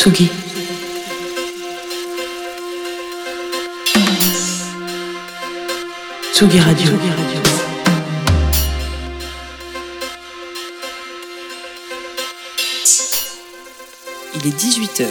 [0.00, 0.30] Tsugi.
[6.32, 6.92] Tsugi Radio.
[14.34, 15.06] Il est 18h.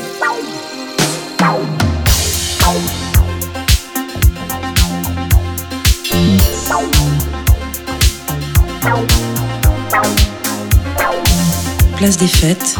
[11.95, 12.79] Place des fêtes.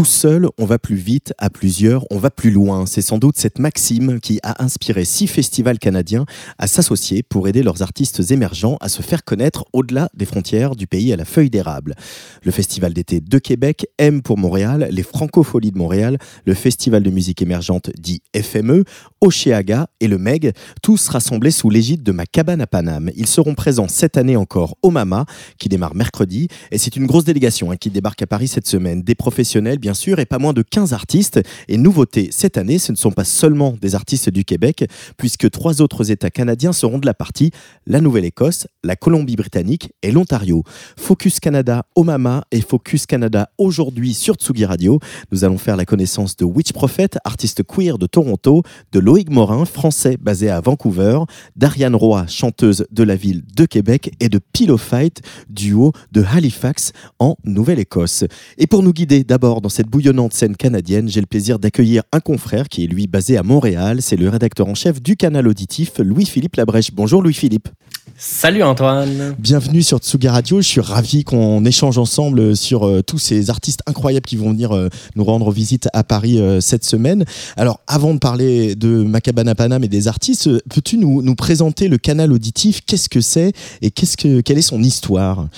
[0.00, 2.86] Tout seul, on va plus vite, à plusieurs, on va plus loin.
[2.86, 6.24] C'est sans doute cette maxime qui a inspiré six festivals canadiens
[6.56, 10.86] à s'associer pour aider leurs artistes émergents à se faire connaître au-delà des frontières du
[10.86, 11.96] pays à la feuille d'érable.
[12.42, 17.10] Le Festival d'été de Québec, M pour Montréal, les Francopholies de Montréal, le Festival de
[17.10, 18.84] musique émergente dit FME,
[19.20, 23.10] Oceaga et le MEG, tous rassemblés sous l'égide de ma cabane à Paname.
[23.16, 25.26] Ils seront présents cette année encore au Mama,
[25.58, 29.02] qui démarre mercredi, et c'est une grosse délégation hein, qui débarque à Paris cette semaine.
[29.02, 31.40] Des professionnels, bien sûr, et pas moins de 15 artistes.
[31.68, 34.84] Et nouveauté, cette année, ce ne sont pas seulement des artistes du Québec,
[35.16, 37.50] puisque trois autres États canadiens seront de la partie,
[37.86, 40.64] la Nouvelle-Écosse, la Colombie-Britannique et l'Ontario.
[40.96, 44.98] Focus Canada au Mama et Focus Canada aujourd'hui sur Tsugi Radio.
[45.32, 49.64] Nous allons faire la connaissance de Witch Prophet, artiste queer de Toronto, de Loïc Morin,
[49.64, 51.20] français basé à Vancouver,
[51.56, 56.92] d'Ariane Roy, chanteuse de la ville de Québec, et de Pillow Fight, duo de Halifax
[57.18, 58.24] en Nouvelle-Écosse.
[58.58, 62.20] Et pour nous guider d'abord dans cette bouillonnante scène canadienne, j'ai le plaisir d'accueillir un
[62.20, 64.02] confrère qui est lui basé à Montréal.
[64.02, 66.92] C'est le rédacteur en chef du canal auditif, Louis-Philippe Labrèche.
[66.92, 67.68] Bonjour Louis-Philippe.
[68.16, 69.34] Salut Antoine.
[69.38, 70.60] Bienvenue sur Tsuga Radio.
[70.60, 74.72] Je suis ravi qu'on échange ensemble sur euh, tous ces artistes incroyables qui vont venir
[74.72, 77.24] euh, nous rendre visite à Paris euh, cette semaine.
[77.56, 81.96] Alors, avant de parler de Macabana Panam et des artistes, peux-tu nous, nous présenter le
[81.96, 82.80] canal auditif?
[82.86, 85.48] Qu'est-ce que c'est et qu'est-ce que, quelle est son histoire?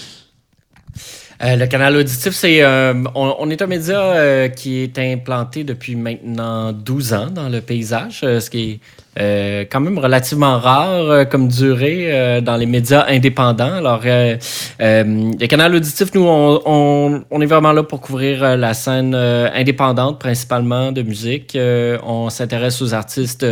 [1.45, 5.97] Euh, le canal auditif, c'est euh, on, est un média euh, qui est implanté depuis
[5.97, 8.79] maintenant 12 ans dans le paysage, euh, ce qui
[9.17, 13.75] est quand même relativement rare comme durée dans les médias indépendants.
[13.75, 19.15] Alors, le canal auditif, nous, on, on, on est vraiment là pour couvrir la scène
[19.15, 21.59] indépendante, principalement de musique.
[22.03, 23.45] On s'intéresse aux artistes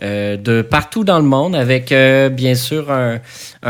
[0.00, 3.20] euh, euh, de partout dans le monde, avec euh, bien sûr un,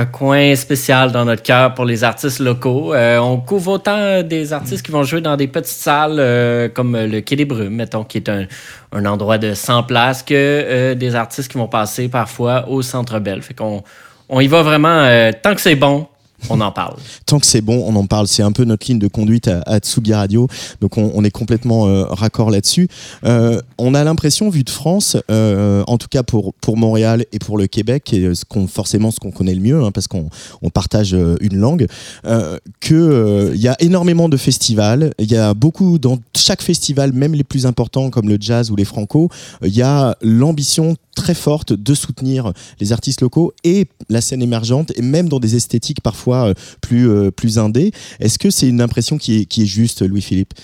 [0.07, 2.95] coin spécial dans notre cœur pour les artistes locaux.
[2.95, 6.97] Euh, on couvre autant des artistes qui vont jouer dans des petites salles euh, comme
[6.97, 8.47] le Quai des Brumes, mettons, qui est un,
[8.93, 13.19] un endroit de 100 places, que euh, des artistes qui vont passer parfois au Centre
[13.19, 13.43] Bell.
[13.43, 13.83] Fait qu'on
[14.29, 16.07] on y va vraiment, euh, tant que c'est bon,
[16.51, 16.97] on en parle.
[17.27, 18.29] Tant que c'est bon, on en parle.
[18.29, 20.49] C'est un peu notre ligne de conduite à, à Tsugi Radio.
[20.81, 22.89] Donc on, est complètement euh, raccord là-dessus.
[23.25, 27.39] Euh, on a l'impression, vu de France, euh, en tout cas pour, pour Montréal et
[27.39, 28.31] pour le Québec, et
[28.69, 30.29] forcément ce qu'on connaît le mieux, hein, parce qu'on
[30.63, 31.87] on partage une langue,
[32.27, 35.13] euh, que euh, il y a énormément de festivals.
[35.19, 38.77] Il y a beaucoup, dans chaque festival, même les plus importants comme le jazz ou
[38.77, 39.29] les franco,
[39.63, 44.93] il y a l'ambition très forte de soutenir les artistes locaux et la scène émergente
[44.97, 47.93] et même dans des esthétiques parfois euh, plus euh, plus indé.
[48.21, 50.55] Est-ce que c'est une impression qui est qui est juste, Louis-Philippe?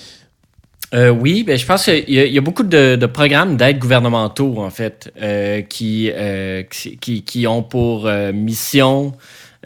[0.95, 5.13] Euh, oui, ben, je pense qu'il y, a- beaucoup de, programmes d'aide gouvernementaux, en fait,
[5.69, 6.11] qui,
[6.99, 9.13] qui, qui- ont pour mission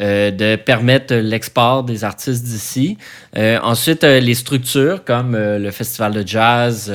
[0.01, 2.97] euh, de permettre l'export des artistes d'ici.
[3.37, 6.91] Euh, ensuite, euh, les structures comme le Festival de jazz,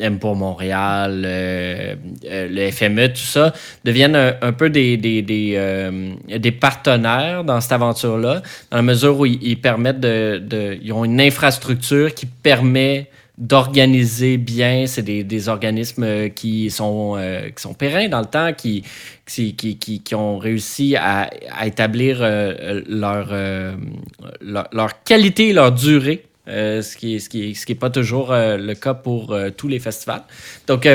[0.00, 3.52] M pour Montréal, le FME, tout ça,
[3.84, 8.42] deviennent un, peu des, des, des, partenaires dans cette aventure-là,
[8.72, 10.76] dans la mesure où ils, permettent de...
[10.82, 14.86] Ils ont une infrastructure qui permet d'organiser bien.
[14.86, 18.84] C'est des, des organismes euh, qui sont, euh, qui sont pérennes dans le temps, qui,
[19.26, 23.74] qui, qui, qui- ont réussi à, à établir euh, leur, euh,
[24.40, 26.24] leur, leur qualité leur durée.
[26.48, 29.36] euh, ce qui n'est ce qui ce qui est pas toujours euh, le cas pour
[29.56, 30.24] tous les festivals.
[30.66, 30.88] Donc,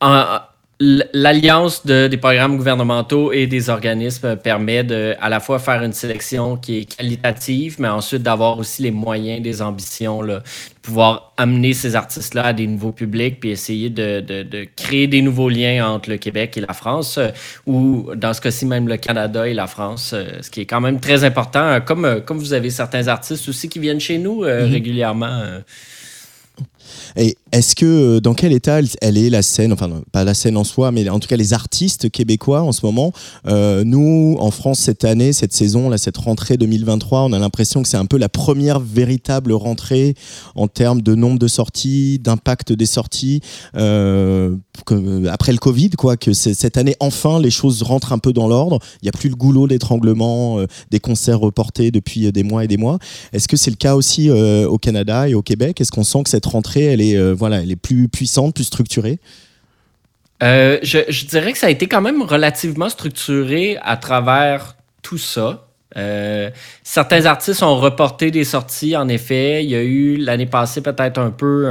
[0.00, 0.40] en-
[0.80, 5.92] l'alliance de- des programmes gouvernementaux et des organismes permet de à la fois faire une
[5.92, 10.42] sélection qui est qualitative, mais ensuite d'avoir aussi les moyens, des ambitions, là, de
[10.82, 15.22] pouvoir amener ces artistes-là à des nouveaux publics, puis essayer de, de- de créer des
[15.22, 17.28] nouveaux liens entre le Québec et la France, euh,
[17.66, 20.80] ou dans ce cas-ci même le Canada et la France, euh, ce qui est quand
[20.80, 24.42] même très important, euh, comme, comme vous avez certains artistes aussi qui viennent chez nous
[24.42, 25.42] euh, régulièrement.
[27.16, 30.56] Et est-ce que euh, dans quel état elle, est la scène, enfin pas la scène
[30.56, 33.12] en soi, mais en tout cas les artistes québécois en ce moment
[33.46, 37.82] euh, Nous, en France cette année, cette saison, là, cette rentrée 2023, on a l'impression
[37.82, 40.14] que c'est un peu la première véritable rentrée
[40.54, 43.42] en termes de nombre de sorties, d'impact des sorties
[43.76, 44.56] euh,
[45.30, 46.16] après le Covid, quoi.
[46.16, 48.78] Que cette année enfin les choses rentrent un peu dans l'ordre.
[49.02, 50.58] Il n'y a plus le goulot d'étranglement,
[50.90, 52.98] des concerts reportés depuis des mois et des mois.
[53.34, 55.80] Est-ce que c'est le cas aussi au Canada et au Québec?
[55.80, 59.18] Est-ce qu'on sent que cette rentrée, elle est voilà, elle est plus puissante, plus structurée?
[60.44, 65.66] Euh, je, dirais que ça a été quand même relativement structuré à travers tout ça.
[65.96, 66.50] Euh,
[66.84, 69.64] certains artistes ont reporté des sorties, en effet.
[69.64, 71.68] Il y a eu l'année passée peut-être un peu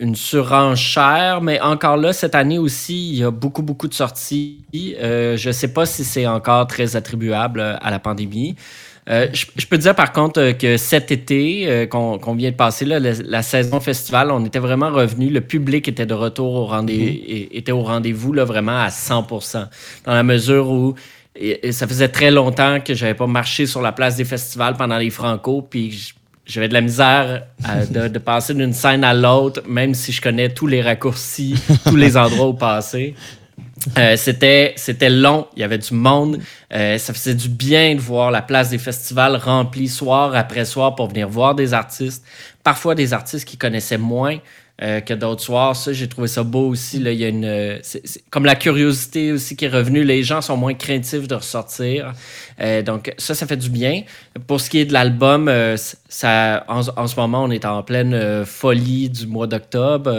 [0.00, 4.64] une surenchère, mais encore là, cette année aussi, il y a beaucoup, beaucoup de sorties.
[5.00, 8.56] Euh, je ne sais pas si c'est encore très attribuable à la pandémie.
[9.08, 12.84] Euh, je, peux dire par contre euh, que cet été euh, qu'on vient de passer,
[12.84, 15.30] la, saison festival, on était vraiment revenu.
[15.30, 17.56] Le public était de retour au rendez mhm.
[17.56, 19.66] était au rendez-vous vraiment à 100%
[20.04, 20.94] Dans la mesure où
[21.70, 25.10] ça faisait très longtemps que j'avais pas marché sur la place des festivals pendant les
[25.10, 26.12] Franco, puis
[26.44, 27.44] j'avais de la misère
[27.90, 31.54] de, de, passer d'une scène à l'autre, même si je connais tous les raccourcis,
[31.86, 33.14] tous les endroits où passer.
[33.96, 36.40] Euh, c'était, c'était long, il y avait du monde.
[36.72, 40.94] Euh, ça faisait du bien de voir la place des festivals remplie soir après soir
[40.94, 42.24] pour venir voir des artistes.
[42.62, 44.38] Parfois des artistes qui connaissaient moins.
[44.80, 45.74] Euh, que d'autres soirs.
[45.74, 47.00] Ça, j'ai trouvé ça beau aussi.
[47.00, 47.10] Là.
[47.10, 50.04] Il y a une, c'est, comme la curiosité aussi qui est revenue.
[50.04, 52.12] Les gens sont moins craintifs de ressortir.
[52.60, 54.02] Euh, donc, ça, ça fait du bien.
[54.46, 55.76] Pour ce qui est de l'album, euh,
[56.08, 60.14] ça, en, ce moment, on est en pleine folie du mois d'octobre.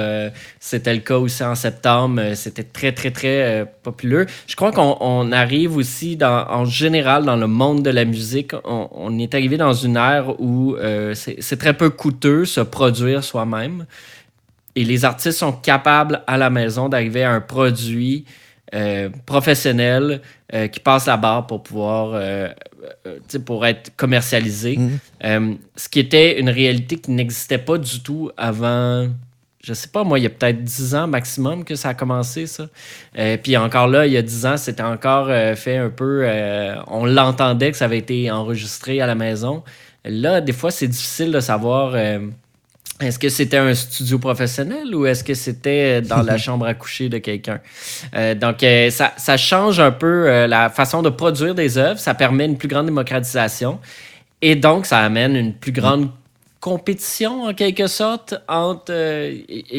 [0.60, 2.34] c'était le cas aussi en septembre.
[2.36, 4.26] C'était très, très, très populaire.
[4.46, 8.90] Je crois qu'on arrive aussi, dans, en général, dans le monde de la musique, on,
[8.92, 10.76] on est arrivé dans une ère où
[11.14, 13.86] c'est très peu coûteux se produire soi-même.
[14.76, 18.26] Et les artistes sont capables à la maison d'arriver à un produit
[18.76, 20.22] euh, professionnel
[20.54, 22.50] euh, qui passe la barre pour pouvoir euh,
[23.44, 24.78] pour être commercialisé.
[24.78, 25.58] Mhm.
[25.76, 29.08] ce qui était une réalité qui n'existait pas du tout avant,
[29.64, 32.46] je sais pas, moi, il y a peut-être 10 ans maximum que ça a commencé,
[32.46, 32.68] ça.
[33.42, 35.28] puis encore là, il y a 10 ans, c'était encore
[35.58, 36.28] fait un peu.
[36.88, 39.64] on l'entendait que ça avait été enregistré à la maison.
[40.06, 41.96] Là, des fois, c'est difficile de savoir
[43.00, 47.08] est-ce que c'était un studio professionnel ou est-ce que c'était dans la chambre à coucher
[47.08, 47.62] de quelqu'un?
[48.14, 52.00] Euh, donc, euh, ça, change un peu euh, la façon de produire des œuvres.
[52.00, 53.80] Ça permet une plus grande démocratisation.
[54.42, 56.10] Et donc, ça amène une plus grande
[56.60, 58.94] compétition, en quelque sorte, entre...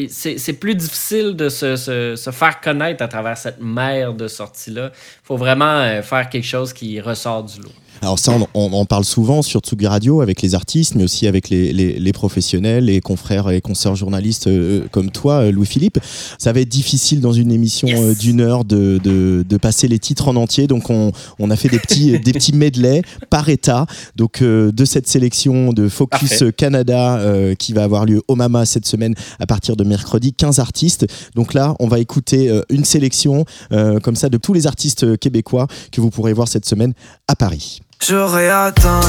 [0.09, 4.89] c'est plus difficile de se, se, faire connaître à travers cette mer de sorties-là.
[4.93, 7.71] Il faut vraiment faire quelque chose qui ressort du lot.
[8.03, 11.49] Alors ça, on, on, parle souvent sur Tsugi Radio avec les artistes, mais aussi avec
[11.49, 15.99] les, les, les professionnels, les confrères et consoeurs journalistes euh, comme toi, euh, Louis-Philippe.
[16.39, 19.99] Ça va être difficile dans une émission euh, d'une heure de, de, de, passer les
[19.99, 23.85] titres en entier, donc on, on a fait des petits, des petits medley par état.
[24.15, 27.23] Donc de cette sélection de Focus Canada
[27.59, 31.05] qui va avoir lieu au Mama cette semaine à partir de mercredi, 15 artistes.
[31.35, 36.01] Donc là, on va écouter une sélection comme ça de tous les artistes québécois que
[36.01, 36.93] vous pourrez voir cette semaine
[37.27, 37.81] à Paris.
[38.07, 38.99] J'aurais atteint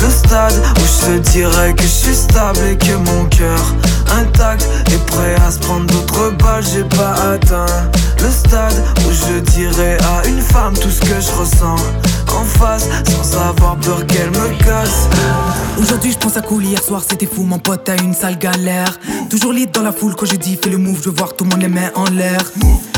[0.00, 3.74] le stade où je te dirais que je suis stable et que mon cœur
[4.12, 6.64] intact est prêt à se prendre d'autres balles.
[6.72, 7.66] J'ai pas atteint
[8.22, 11.76] le stade où je dirais à une femme tout ce que je ressens
[12.34, 15.08] en face sans avoir peur qu'elle me casse.
[15.78, 18.98] Aujourd'hui je pense à cool, hier soir c'était fou, mon pote a une sale galère.
[19.30, 21.44] Toujours libre dans la foule quand je dis fais le move, je veux voir tout
[21.44, 21.64] le monde
[21.94, 22.40] en l'air.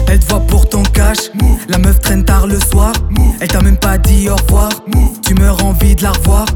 [0.08, 1.30] Elle te voit pour ton cash,
[1.68, 2.92] la meuf traîne tard le soir.
[3.40, 4.70] Elle t'a même pas dit au revoir,
[5.24, 6.46] tu meurs envie de la revoir.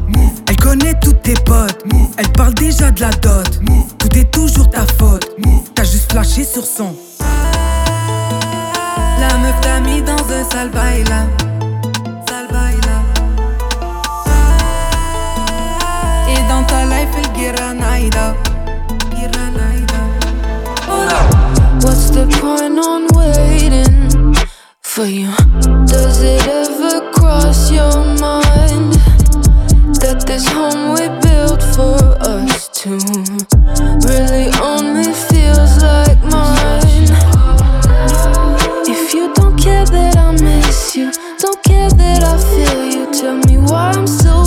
[0.47, 1.83] Elle connaît tous tes potes,
[2.17, 3.59] elle parle déjà de la dot.
[3.99, 5.29] Tout est toujours ta faute,
[5.73, 6.93] t'as juste flashé sur son.
[9.19, 11.23] La meuf t'a mis dans un sale bail là.
[16.29, 18.35] Et dans ta life, elle guiranaïda.
[21.81, 24.35] What's the point on waiting
[24.81, 25.29] for you?
[25.85, 28.92] Does it ever cross your mind?
[30.03, 31.95] That this home we built for
[32.27, 32.99] us two
[34.03, 37.07] really only feels like mine?
[38.85, 43.37] If you don't care that I miss you, don't care that I feel you, tell
[43.47, 44.42] me why I'm still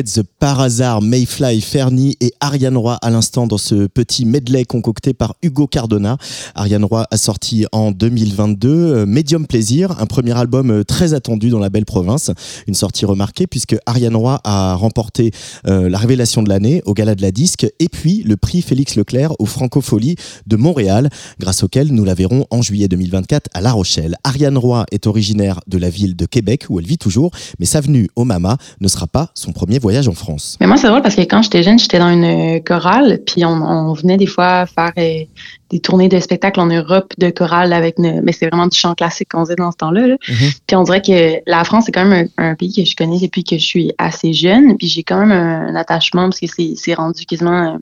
[0.00, 0.16] heads
[0.50, 5.36] par hasard, Mayfly, Fernie et Ariane Roy à l'instant dans ce petit medley concocté par
[5.44, 6.16] Hugo Cardona.
[6.56, 11.50] Ariane Roy a sorti en 2022 euh, Medium Plaisir, un premier album euh, très attendu
[11.50, 12.32] dans la belle province.
[12.66, 15.30] Une sortie remarquée puisque Ariane Roy a remporté
[15.68, 18.96] euh, la révélation de l'année au Gala de la Disque et puis le prix Félix
[18.96, 20.16] Leclerc au Francofolie
[20.48, 24.16] de Montréal, grâce auquel nous la verrons en juillet 2024 à La Rochelle.
[24.24, 27.30] Ariane Roy est originaire de la ville de Québec où elle vit toujours,
[27.60, 30.39] mais sa venue au Mama ne sera pas son premier voyage en France.
[30.60, 32.24] Mais moi, c'est drôle parce que quand j'étais jeune, j'étais dans une
[32.56, 35.24] euh, chorale, puis on, venait des fois faire euh,
[35.70, 39.28] des tournées de spectacles en Europe de chorale avec mais c'est vraiment du chant classique
[39.30, 40.06] qu'on faisait dans ce temps-là.
[40.08, 40.58] Mm-hmm.
[40.66, 43.44] Puis on dirait que la France, c'est quand même un, pays que je connais depuis
[43.44, 47.24] que je suis assez jeune, puis j'ai quand même un, attachement parce que c'est rendu
[47.26, 47.74] quasiment...
[47.74, 47.78] Euh,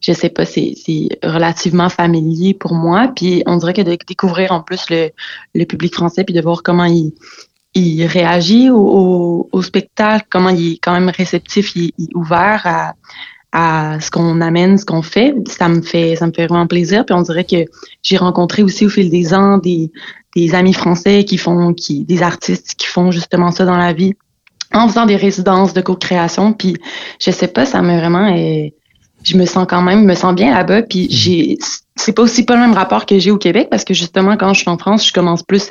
[0.00, 0.74] je sais pas, c'est
[1.22, 3.10] relativement familier pour moi.
[3.16, 5.08] Puis on dirait que de découvrir en plus le,
[5.54, 7.14] le public français, puis de voir comment il,
[7.74, 12.94] il réagit au, au, spectacle, comment il est quand même réceptif, il, est ouvert à,
[13.52, 15.34] à ce qu'on amène, ce qu'on fait.
[15.48, 17.04] Ça me fait, ça me fait vraiment plaisir.
[17.04, 17.64] Puis on dirait que
[18.02, 19.90] j'ai rencontré aussi au fil des ans des,
[20.36, 24.14] des amis français qui font, qui, des artistes qui font justement ça dans la vie
[24.72, 26.52] en faisant des résidences de co-création.
[26.52, 26.76] Puis
[27.20, 28.68] je sais pas, ça me vraiment, euh,
[29.22, 30.82] je me sens quand même, je me sens bien là-bas.
[30.82, 31.58] Puis j'ai,
[31.96, 34.52] c'est pas aussi pas le même rapport que j'ai au Québec parce que justement quand
[34.52, 35.70] je suis en France, je commence plus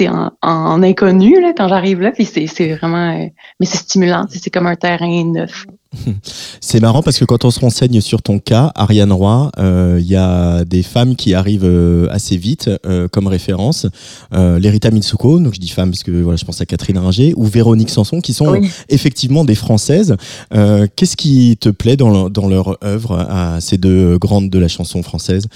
[0.00, 2.12] euh, en, en, inconnu là, quand j'arrive là.
[2.12, 3.10] Puis c'est vraiment.
[3.10, 3.26] Euh,
[3.60, 4.26] mais c'est stimulant.
[4.30, 5.66] C'est comme un terrain neuf.
[6.60, 10.00] C'est marrant parce que quand on se renseigne sur ton cas, Ariane Roy, il euh,
[10.00, 12.70] y a des femmes qui arrivent euh, assez vite
[13.10, 13.86] comme référence.
[14.34, 17.34] Euh, Lerita Mitsuko, donc je dis femme parce que voilà, je pense à Catherine Ringer,
[17.36, 20.16] ou Véronique Sanson, qui sont effectivement des françaises.
[20.50, 25.02] Qu'est-ce qui te plaît dans, dans leur œuvre à ces deux grandes de la chanson
[25.02, 25.46] française?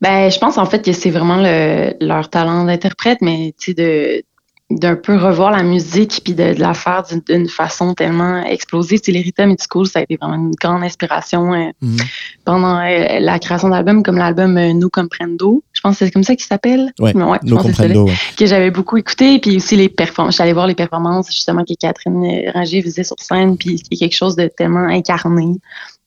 [0.00, 3.74] Ben, je pense en fait que c'est vraiment le, leur talent d'interprète, mais tu sais,
[3.74, 4.24] de
[4.70, 9.00] d'un peu revoir la musique puis de, la faire d'une façon tellement explosive.
[9.08, 11.96] Les Rhythm School, ça a été vraiment une grande inspiration euh, mhm.
[12.44, 15.62] pendant euh, la création d'albums, comme l'album euh, No Comprendo.
[15.72, 16.92] Je pense que c'est comme ça qu'il s'appelle.
[16.98, 18.08] Ouais, ouais no Comprendo.
[18.38, 19.38] Que j'avais beaucoup écouté.
[19.38, 20.36] Puis aussi les performances.
[20.36, 23.58] J'allais voir les performances justement que Catherine Ranger faisait sur scène.
[23.58, 25.56] Puis y a quelque chose de tellement incarné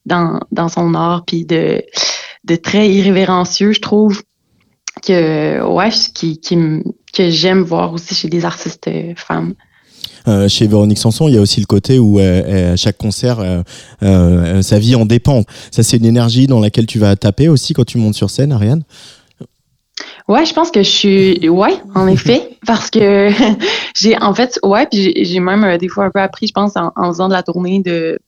[0.07, 1.23] dans, dans son art.
[1.25, 1.83] Puis de
[2.45, 4.23] de très irrévérencieux, je trouve
[5.05, 6.57] que ouais, qui, qui
[7.13, 9.53] que j'aime voir aussi chez des artistes euh, femmes.
[10.27, 13.37] Euh, chez Véronique Sanson, il y a aussi le côté où euh, à chaque concert,
[14.01, 15.43] sa vie en dépend.
[15.71, 18.51] Ça, c'est une énergie dans laquelle tu vas taper aussi quand tu montes sur scène,
[18.51, 18.83] Ariane?
[20.27, 21.49] Ouais, je pense que je suis.
[21.49, 22.57] Ouais, en effet.
[22.65, 23.29] Parce que
[23.95, 26.91] j'ai, en fait, ouais, puis j'ai même des fois un peu appris, je pense, en,
[26.97, 28.19] en faisant de la tournée de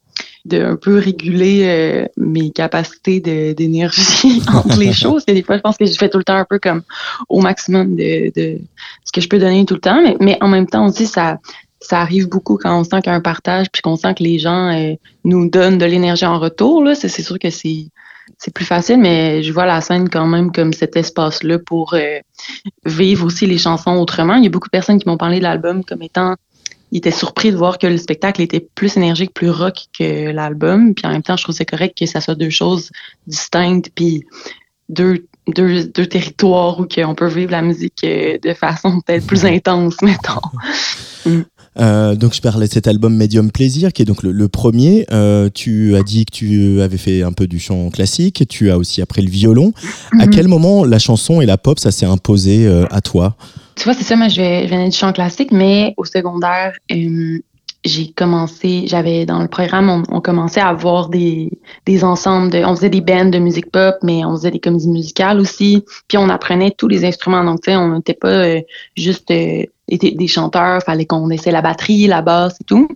[0.45, 3.19] de un peu réguler euh, mes capacités
[3.53, 5.25] d'énergie entre les choses.
[5.25, 6.81] des fois, je pense que je fais tout le temps un peu comme
[7.27, 8.59] au maximum de, de
[9.05, 10.01] ce que je peux donner tout le temps.
[10.01, 11.39] Mais, mais en même temps aussi, ça,
[11.81, 14.23] ça arrive beaucoup quand on sent qu'il y a un partage, puis qu'on sent que
[14.23, 16.83] les gens euh, nous donnent de l'énergie en retour.
[16.83, 17.87] Là, c'est, sûr que c'est
[18.37, 22.19] c'est plus facile, mais je vois la scène quand même comme cet espace-là pour euh,
[22.85, 24.35] vivre aussi les chansons autrement.
[24.35, 26.35] Il y a beaucoup de personnes qui m'ont parlé de l'album comme étant
[26.91, 30.93] il était surpris de voir que le spectacle était plus énergique, plus rock que l'album.
[30.95, 32.89] Puis en même temps, je trouve c'est correct que ça soit deux choses
[33.27, 34.25] distinctes, puis
[34.89, 39.45] deux, deux, deux territoires où on peut vivre la musique euh, de façon peut-être plus
[39.45, 40.41] intense, mettons.
[41.25, 41.41] Mm.
[41.77, 45.05] Euh, donc je parlais de cet album Medium Plaisir qui est donc le, premier.
[45.11, 48.77] Euh, tu as dit que tu avais fait un peu du chant classique, tu as
[48.77, 49.73] aussi appris le violon.
[50.13, 50.29] À mm-hmm.
[50.29, 53.35] quel moment la chanson et la pop ça s'est imposé à toi?
[53.79, 57.39] Tu vois, c'est ça, moi, je, venais du chant classique, mais au secondaire, euh,
[57.85, 61.49] j'ai commencé, j'avais dans le programme, on, commençait à avoir des,
[61.85, 64.89] des ensembles, de, on faisait des bands de musique pop, mais on faisait des comédies
[64.89, 68.61] musicales aussi, puis on apprenait tous les instruments, donc tu sais, on n'était pas euh,
[68.97, 72.89] juste euh, des, des, chanteurs, fallait qu'on essaie la batterie, la basse et tout.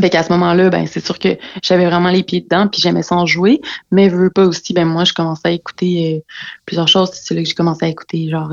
[0.00, 3.02] Fait qu'à ce moment-là, ben c'est sûr que j'avais vraiment les pieds dedans, puis j'aimais
[3.02, 3.60] ça en jouer.
[3.90, 6.24] Mais veux pas aussi, ben moi, je commençais à écouter
[6.64, 7.10] plusieurs choses.
[7.12, 8.50] C'est là que j'ai commencé à écouter genre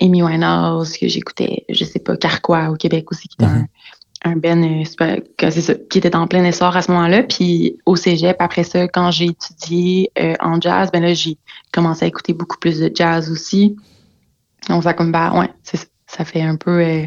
[0.00, 3.66] Amy Winehouse, que j'écoutais, je sais pas, Carquois au Québec aussi, qui était un,
[4.24, 4.84] un ben euh,
[5.50, 7.22] ça, qui était en plein essor à ce moment-là.
[7.22, 10.10] Puis au Cégep, après ça, quand j'ai étudié
[10.40, 11.38] en jazz, ben là, j'ai
[11.72, 13.76] commencé à écouter beaucoup plus de jazz aussi.
[14.68, 16.80] Donc ça comme bah ouais, c'est ça fait un peu.
[16.80, 17.04] Euh,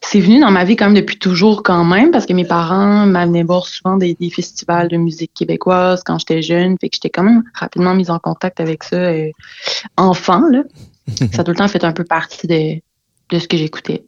[0.00, 3.06] c'est venu dans ma vie quand même depuis toujours quand même parce que mes parents
[3.06, 7.22] m'amenaient voir souvent des, festivals de musique québécoise quand j'étais jeune, fait que j'étais quand
[7.22, 9.30] même rapidement mise en contact avec ça euh,
[9.96, 10.62] enfant là.
[11.32, 12.80] Ça a tout le temps fait un peu partie de,
[13.30, 14.04] de ce que j'écoutais.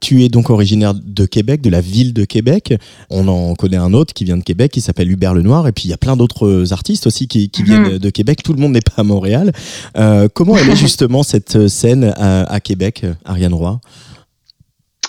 [0.00, 2.74] Tu es donc originaire de Québec, de la ville de Québec.
[3.10, 5.66] On en connaît un autre qui vient de Québec, qui s'appelle Hubert Lenoir.
[5.68, 8.42] Et puis il y a plein d'autres artistes aussi qui, viennent de Québec.
[8.44, 9.52] Tout le monde n'est pas à Montréal.
[9.96, 13.80] Euh, comment elle est justement cette scène à, Québec, Ariane Roy?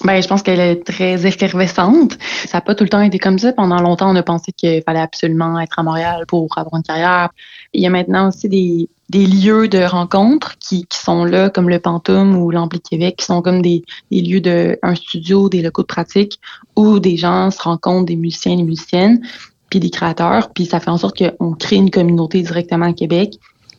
[0.03, 2.17] Ben, je pense qu'elle est très effervescente.
[2.45, 3.51] Ça n'a pas tout le temps été comme ça.
[3.53, 7.29] Pendant longtemps, on a pensé qu'il fallait absolument être à Montréal pour avoir une carrière.
[7.73, 8.87] Il y a maintenant aussi des,
[9.25, 13.61] lieux de rencontre qui, sont là, comme le Pantoum ou l'Ampli Québec, qui sont comme
[13.61, 16.39] des, lieux de studio, des locaux de pratique
[16.75, 19.21] où des gens se rencontrent, des musiciens des musiciennes,
[19.69, 23.33] puis des créateurs, puis ça fait en sorte qu'on crée une communauté directement à Québec.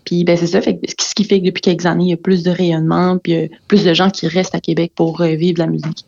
[0.09, 2.17] Puis ben c'est ça, fait, ce qui fait que depuis quelques années, il y a
[2.17, 5.59] plus de rayonnement, puis euh, plus de gens qui restent à Québec pour euh, vivre
[5.59, 6.07] la musique.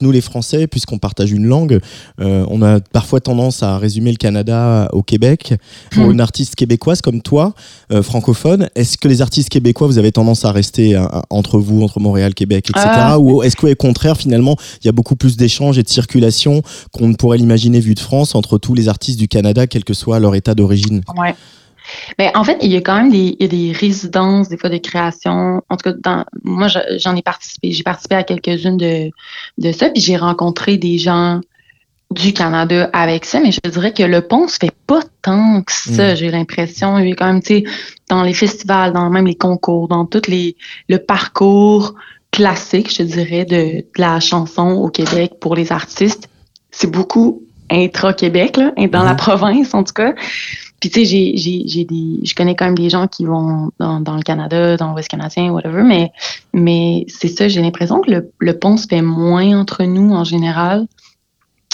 [0.00, 1.78] Nous les Français, puisqu'on partage une langue,
[2.20, 5.54] euh, on a parfois tendance à résumer le Canada au Québec.
[5.92, 6.10] Pour hmm.
[6.14, 7.54] une artiste québécoise comme toi,
[8.02, 12.34] francophone, est-ce que les artistes québécois, vous avez tendance à rester entre vous, entre Montréal,
[12.34, 12.86] Québec, etc.
[12.90, 13.18] Ah.
[13.20, 16.60] Ou est-ce qu'au contraire, finalement, il y a beaucoup plus d'échanges et de circulation
[16.92, 19.94] qu'on ne pourrait l'imaginer vu de France entre tous les artistes du Canada, quel que
[19.94, 21.02] soit leur état d'origine?
[21.16, 21.34] Ouais.
[22.18, 24.56] Ben, en fait, il y a quand même des, il y a des résidences, des
[24.56, 25.62] fois de création.
[25.68, 27.72] En tout cas, dans, moi, j'en ai participé.
[27.72, 29.10] J'ai participé à quelques-unes de,
[29.58, 31.40] de ça, puis j'ai rencontré des gens
[32.10, 35.72] du Canada avec ça, mais je dirais que le pont se fait pas tant que
[35.72, 36.16] ça, mm.
[36.16, 36.98] j'ai l'impression.
[36.98, 37.64] Il y a quand même, tu sais,
[38.08, 40.56] dans les festivals, dans même les concours, dans tout les,
[40.88, 41.94] le parcours
[42.30, 46.28] classique, je dirais, de, de la chanson au Québec pour les artistes.
[46.70, 49.16] C'est beaucoup intra-Québec, là, dans la mm-hmm.
[49.16, 50.14] province, en tout cas.
[50.80, 53.72] Puis tu sais, j'ai, j'ai, j'ai des, je connais quand même des gens qui vont
[53.80, 56.12] dans, dans le Canada, dans l'Ouest canadien, whatever, mais,
[56.52, 60.22] mais c'est ça, j'ai l'impression que le, le pont se fait moins entre nous en
[60.22, 60.86] général.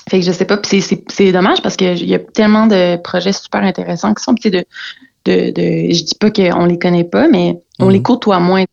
[0.09, 2.67] Fait que je sais pas, puis c'est, c'est, c'est dommage parce qu'il y a tellement
[2.67, 4.65] de projets super intéressants qui sont, tu de,
[5.27, 8.05] de, de, je dis pas qu'on les connaît pas, mais on les mhm.
[8.05, 8.65] côtoie moins.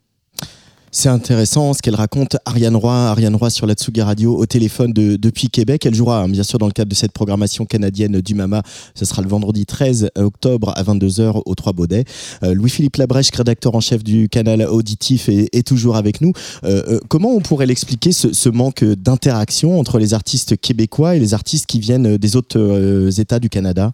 [0.93, 4.91] C'est intéressant ce qu'elle raconte, Ariane Roy, Ariane Roy sur la Tsugi Radio au téléphone
[4.91, 5.85] de, depuis Québec.
[5.85, 8.61] Elle jouera hein, bien sûr dans le cadre de cette programmation canadienne du Mama.
[8.93, 12.03] Ce sera le vendredi 13 octobre à 22h au Trois Baudets.
[12.43, 16.33] Euh, Louis-Philippe Labrèche, rédacteur en chef du canal auditif, est, toujours avec nous.
[16.65, 21.19] Euh, euh, comment on pourrait l'expliquer ce, ce, manque d'interaction entre les artistes québécois et
[21.19, 23.93] les artistes qui viennent des autres États du Canada?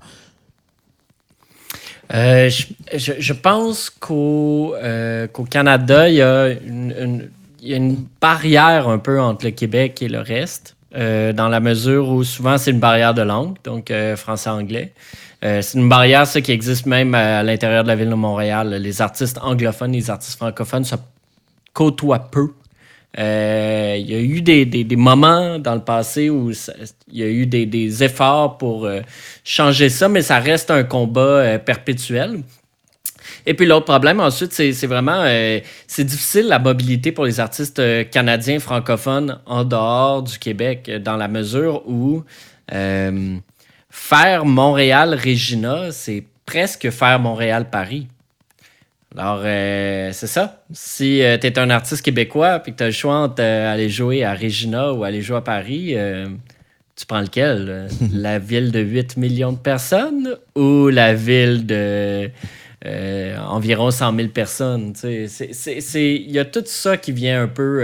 [2.13, 2.50] Euh,
[2.93, 10.02] je, pense euh, qu'au Canada, il y, a une, barrière un peu entre le Québec
[10.02, 13.91] et le reste, euh, dans la mesure où souvent c'est une barrière de langue, donc
[14.15, 14.93] français-anglais.
[15.41, 18.70] c'est une barrière ça, qui existe même à, l'intérieur de la ville de Montréal.
[18.70, 20.96] Les artistes anglophones et les artistes francophones se
[21.74, 22.54] côtoient peu
[23.20, 27.28] euh, il y a eu des, des, moments dans le passé où il y a
[27.28, 29.02] eu des, des efforts pour euh,
[29.43, 32.43] changer ça, mais ça reste un combat euh, perpétuel.
[33.46, 35.26] Et puis l'autre problème ensuite, c'est vraiment,
[35.88, 41.28] c'est difficile la mobilité pour les artistes canadiens francophones en dehors du Québec, dans la
[41.30, 42.24] mesure où
[43.89, 48.08] faire Montréal-Regina, c'est presque faire Montréal-Paris.
[49.17, 50.63] Alors, euh, c'est ça.
[50.71, 53.73] Si euh, tu es un artiste québécois et que tu as le choix entre euh,
[53.73, 55.95] aller jouer à Regina ou aller jouer à Paris,
[56.95, 57.88] tu prends lequel?
[58.13, 62.30] la ville de 8 millions de personnes ou la ville de
[62.86, 64.93] environ 100 000 personnes?
[65.03, 67.84] Il y a tout ça qui vient un peu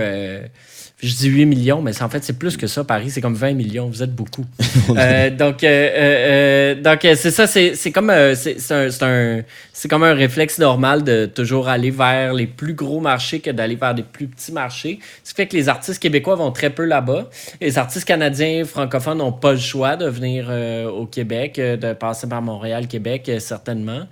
[1.04, 2.86] je dis 8 millions, mais en fait, c'est plus que ça.
[2.86, 3.88] Paris, c'est comme 20 millions.
[3.88, 4.46] Vous êtes beaucoup.
[4.96, 7.48] Euh, donc, euh, euh, donc c'est ça.
[7.48, 12.74] C'est comme, c'est un, c'est comme un réflexe normal de toujours aller vers les plus
[12.74, 15.00] gros marchés que d'aller vers des plus petits marchés.
[15.24, 17.30] Ce qui fait que les artistes québécois vont très peu là-bas.
[17.60, 20.52] Les artistes canadiens francophones n'ont pas le choix de venir
[20.94, 24.08] au Québec, de passer par Montréal, Québec, certainement.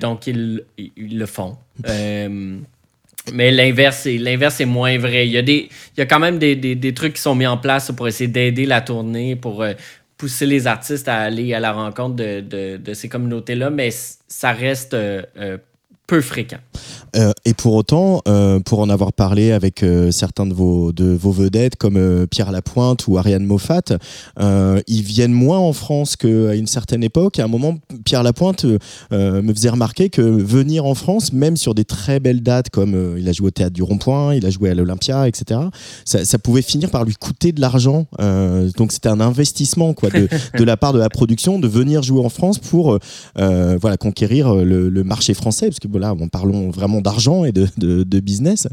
[0.00, 1.56] donc, ils, ils, le font.
[3.32, 5.26] Mais l'inverse est, est moins vrai.
[5.26, 7.34] Il y a, des, il y a quand même des, des, des trucs qui sont
[7.34, 9.74] mis en place pour essayer d'aider la tournée, pour euh,
[10.16, 14.52] pousser les artistes à aller à la rencontre de, de, de ces communautés-là, mais ça
[14.52, 15.58] reste euh, euh,
[16.10, 16.58] peu fréquent.
[17.16, 21.06] Euh, et pour autant, euh, pour en avoir parlé avec euh, certains de vos, de
[21.06, 23.82] vos vedettes comme Pierre Lapointe ou Ariane Moffat,
[24.86, 27.38] ils viennent moins en France qu'à une certaine époque.
[27.38, 28.64] À un moment, Pierre Lapointe
[29.10, 33.28] me faisait remarquer que venir en France, même sur des très belles dates comme il
[33.28, 35.60] a joué au Théâtre du Rond-Point, il a joué à l'Olympia, etc.,
[36.04, 38.06] ça, ça, pouvait finir par lui coûter de l'argent.
[38.76, 42.24] donc c'était un investissement quoi, de, de, la part de la production de venir jouer
[42.24, 42.98] en France pour
[43.36, 47.68] voilà, conquérir le, le marché français, parce que voilà, bon, parlons vraiment d'argent et de,
[47.76, 48.66] de, business.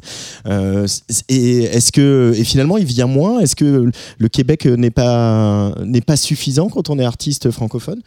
[0.45, 0.87] Euh,
[1.27, 3.39] et est-ce que et finalement il vient moins?
[3.39, 8.01] Est-ce que le Québec n'est pas n'est pas suffisant quand on est artiste francophone?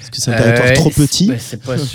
[0.00, 1.76] Est-ce que c'est un territoire euh, trop petit ben, pas.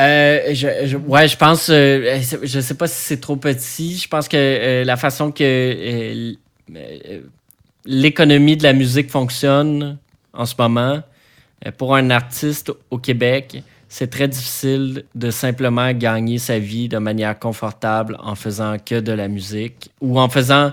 [0.00, 3.96] Euh, je, ouais, je pense, je sais pas si c'est trop petit.
[3.96, 6.36] Je pense que la façon que
[7.84, 9.98] l'économie de la musique fonctionne
[10.32, 11.02] en ce moment,
[11.78, 17.38] pour un artiste au Québec, c'est très difficile de simplement gagner sa vie de manière
[17.38, 20.72] confortable en faisant que de la musique ou en faisant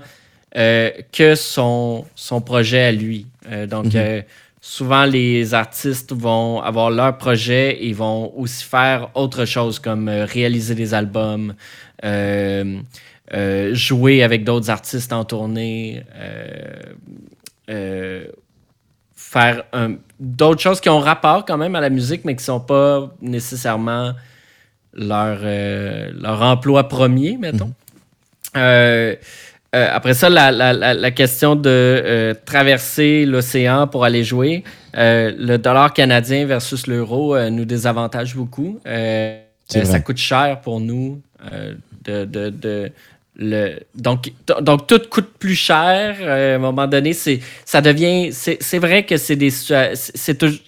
[0.57, 3.27] euh, que son, son projet à lui.
[3.49, 3.91] Euh, donc, mhm.
[3.95, 4.21] euh,
[4.61, 10.75] souvent, les artistes vont avoir leur projet et vont aussi faire autre chose comme réaliser
[10.75, 11.53] des albums,
[13.73, 16.03] jouer avec d'autres artistes en tournée
[19.15, 19.63] faire
[20.19, 23.13] d'autres choses qui ont rapport quand même à la musique, mais qui ne sont pas
[23.21, 24.13] nécessairement
[24.95, 27.65] leur, euh, leur emploi premier, mettons.
[27.65, 27.73] Mhm.
[28.57, 29.15] Euh,
[29.75, 35.91] euh, après ça, la, la, la, question de traverser l'océan pour aller jouer, le dollar
[35.93, 38.79] canadien versus l'euro nous désavantage beaucoup.
[39.67, 41.21] ça coûte cher pour nous
[42.05, 42.91] de, de, de
[43.37, 46.15] le, donc, donc, tout coûte plus cher.
[46.21, 48.31] Euh, à un moment donné, c'est, ça devient.
[48.31, 49.93] C'est, vrai que c'est des c'est,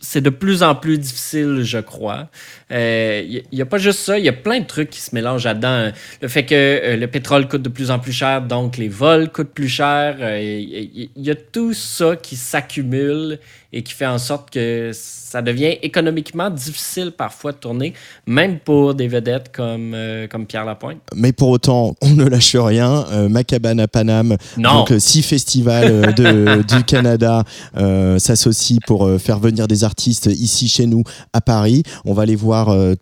[0.01, 2.27] c'est de plus en plus difficile, je crois.
[2.69, 5.15] Il euh, n'y a, pas juste ça, il y a plein de trucs qui se
[5.15, 5.91] mélangent là-dedans.
[6.21, 9.31] Le fait que euh, le pétrole coûte de plus en plus cher, donc les vols
[9.31, 10.17] coûtent plus cher.
[10.37, 13.39] Il y, a tout ça qui s'accumule
[13.73, 17.93] et qui fait en sorte que ça devient économiquement difficile parfois de tourner,
[18.25, 20.99] même pour des vedettes comme, euh, comme Pierre Lapointe.
[21.13, 23.05] Mais pour autant, on ne lâche rien.
[23.11, 26.13] Euh, Macabane à Paname, donc euh, six festivals
[26.67, 27.43] du Canada
[28.17, 31.03] s'associent pour faire venir des artistes ici chez nous
[31.33, 31.83] à Paris.
[32.05, 32.56] On va aller voir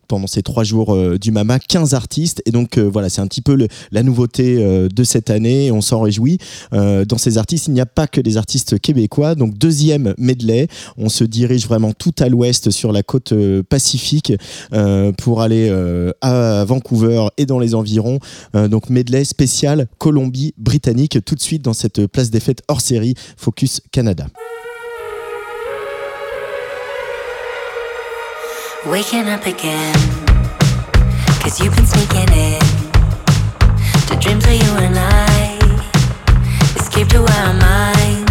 [0.07, 2.41] pendant ces trois jours du Mama 15 artistes.
[2.45, 3.57] Et donc voilà, c'est un petit peu
[3.91, 4.55] la nouveauté
[4.89, 5.71] de cette année.
[5.71, 6.37] On s'en réjouit.
[6.71, 9.35] dans ces artistes, il n'y a pas que des artistes québécois.
[9.35, 14.33] Donc deuxième medley, on se dirige vraiment tout à l'ouest sur la côte euh, pacifique
[14.73, 18.19] euh, pour aller euh, à Vancouver et dans les environs.
[18.53, 23.81] donc medley spécial Colombie-Britannique tout de suite dans cette place des fêtes hors série Focus
[23.91, 24.27] Canada.
[28.87, 29.95] Waking up again,
[31.41, 32.59] cause you've been sneaking in
[34.07, 35.57] to dreams where you and I
[36.75, 38.24] escape to our minds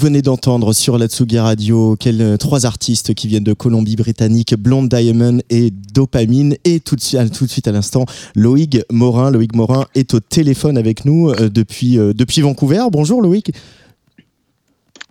[0.00, 4.88] venez d'entendre sur la Tsugi Radio quels, euh, trois artistes qui viennent de Colombie-Britannique, Blonde
[4.88, 6.56] Diamond et Dopamine.
[6.64, 9.30] Et tout de suite, tout de suite à l'instant, Loïc Morin.
[9.30, 12.84] Loïc Morin est au téléphone avec nous euh, depuis, euh, depuis Vancouver.
[12.90, 13.52] Bonjour Loïc.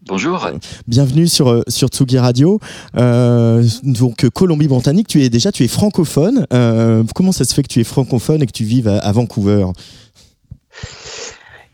[0.08, 0.50] Bonjour.
[0.88, 2.60] Bienvenue sur, sur Tsugi Radio.
[2.96, 6.48] donc Colombie-Britannique, tu es déjà tu es francophone.
[7.14, 9.68] comment ça se fait que tu es francophone et que tu vives à Vancouver?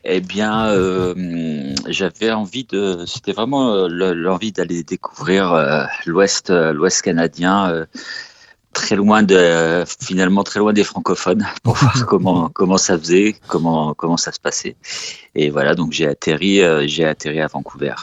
[0.06, 7.02] Eh bien, euh, j'avais envie de, c'était vraiment euh, l'envie d'aller découvrir euh, l'Ouest, l'Ouest
[7.02, 7.86] canadien,
[8.72, 13.96] très loin de, finalement très loin des francophones, pour voir comment comment ça faisait, comment
[13.96, 14.76] comment ça se passait.
[15.34, 17.96] Et voilà, donc j'ai atterri, j'ai atterri à Vancouver.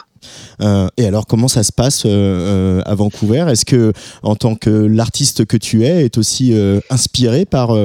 [0.61, 3.45] Euh, et alors, comment ça se passe euh, euh, à Vancouver?
[3.49, 6.53] Est-ce que, en tant que l'artiste que tu es, est aussi
[6.89, 7.75] inspiré par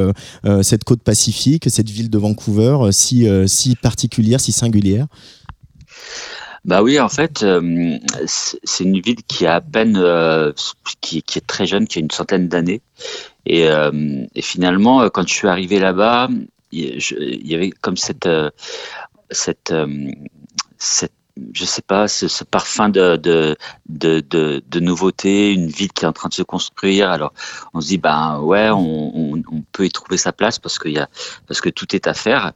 [0.62, 5.06] cette côte pacifique, cette ville de Vancouver, si, si particulière, si singulière?
[6.64, 7.44] Bah oui, en fait,
[8.26, 9.94] c'est une ville qui a à peine,
[11.00, 12.82] qui, est très jeune, qui a une centaine d'années.
[13.46, 13.68] Et,
[14.40, 16.28] finalement, quand je suis arrivé là-bas,
[16.72, 18.28] il y avait comme cette,
[19.30, 19.72] cette,
[20.78, 21.12] cette
[21.52, 23.56] je sais pas, ce, parfum de, de,
[23.88, 27.10] de, nouveauté, une ville qui est en train de se construire.
[27.10, 27.32] Alors,
[27.74, 31.08] on se dit, ben ouais, on, peut y trouver sa place parce qu'il y a,
[31.46, 32.52] parce que tout est à faire.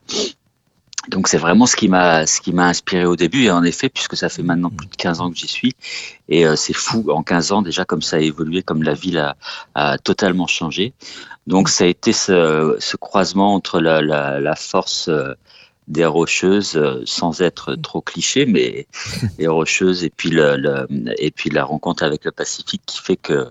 [1.08, 3.88] Donc c'est vraiment ce qui m'a ce qui m'a inspiré au début et en effet
[3.88, 5.74] puisque ça fait maintenant plus de 15 ans que j'y suis
[6.28, 9.34] et euh, c'est fou en 15 ans déjà comme ça a évolué comme la ville
[9.74, 10.92] a, totalement changé.
[11.48, 15.34] Donc ça a été ce, croisement entre la force euh,
[15.88, 18.86] des rocheuses euh, sans être trop cliché, mais
[19.38, 20.86] les rocheuses et puis le,
[21.18, 23.48] et puis la rencontre avec le Pacifique qui fait que,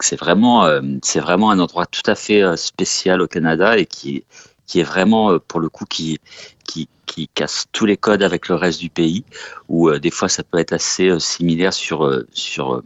[0.00, 3.86] c'est vraiment euh, c'est vraiment un endroit tout à fait euh, spécial au Canada et
[3.86, 4.24] qui
[4.66, 6.18] qui est vraiment pour le coup qui
[6.64, 9.24] qui qui casse tous les codes avec le reste du pays,
[9.68, 12.82] où des fois ça peut être assez similaire sur sur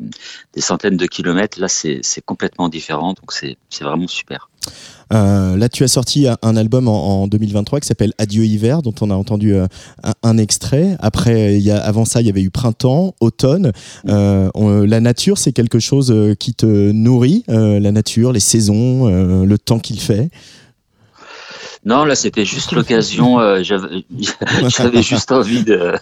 [0.54, 1.60] des centaines de kilomètres.
[1.60, 4.48] Là, c'est complètement différent, donc c'est vraiment super.
[5.12, 9.10] Euh, là, tu as sorti un album en, 2023 qui s'appelle Adieu hiver, dont on
[9.10, 9.66] a entendu euh,
[10.22, 10.96] un, extrait.
[11.00, 13.72] Après, y a, avant ça, il y avait eu printemps, automne.
[14.08, 14.50] Euh,
[14.86, 19.06] la nature, c'est quelque chose qui te nourrit, la nature, les saisons,
[19.44, 20.30] le temps qu'il fait?
[21.84, 23.38] Non, là, c'était juste l'occasion.
[23.62, 25.94] J'avais juste envie de,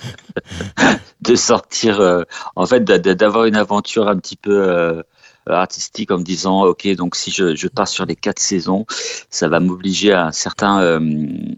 [1.22, 5.02] de sortir, en fait, d'avoir une aventure un petit peu
[5.46, 8.86] artistique en me disant ok donc si je, pars sur les quatre saisons
[9.30, 11.56] ça va m'obliger à un certain euh, une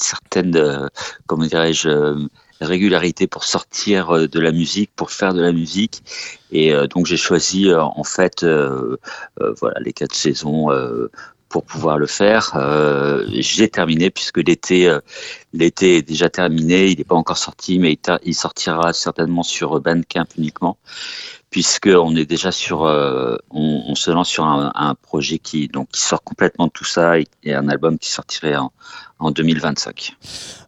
[0.00, 0.88] certaine euh,
[1.26, 2.28] comment dirais-je
[2.60, 6.04] régularité pour sortir de la musique, pour faire de la musique.
[6.52, 10.68] Et donc j'ai choisi en fait voilà les quatre saisons
[11.48, 12.52] pour pouvoir le faire.
[13.32, 14.96] j'ai terminé puisque l'été
[15.52, 19.80] l'été est déjà terminé, il n'est pas encore sorti, mais il, il sortira certainement sur
[19.80, 20.78] Bandcamp uniquement
[21.52, 26.24] puisqu'on est déjà sur, euh, on, se lance sur un, projet qui donc qui sort
[26.24, 28.72] complètement de tout ça et, un album qui sortirait en,
[29.18, 30.16] en 2025.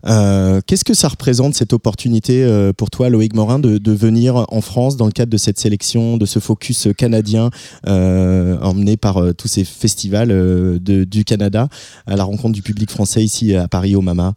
[0.05, 4.45] Euh, qu'est-ce que ça représente cette opportunité euh, pour toi, Loïc Morin, de, de, venir
[4.53, 7.49] en France dans le cadre de cette sélection, de ce focus canadien
[7.87, 11.69] emmené par tous ces festivals de, du Canada
[12.07, 14.35] à la rencontre du public français ici à Paris au Mama?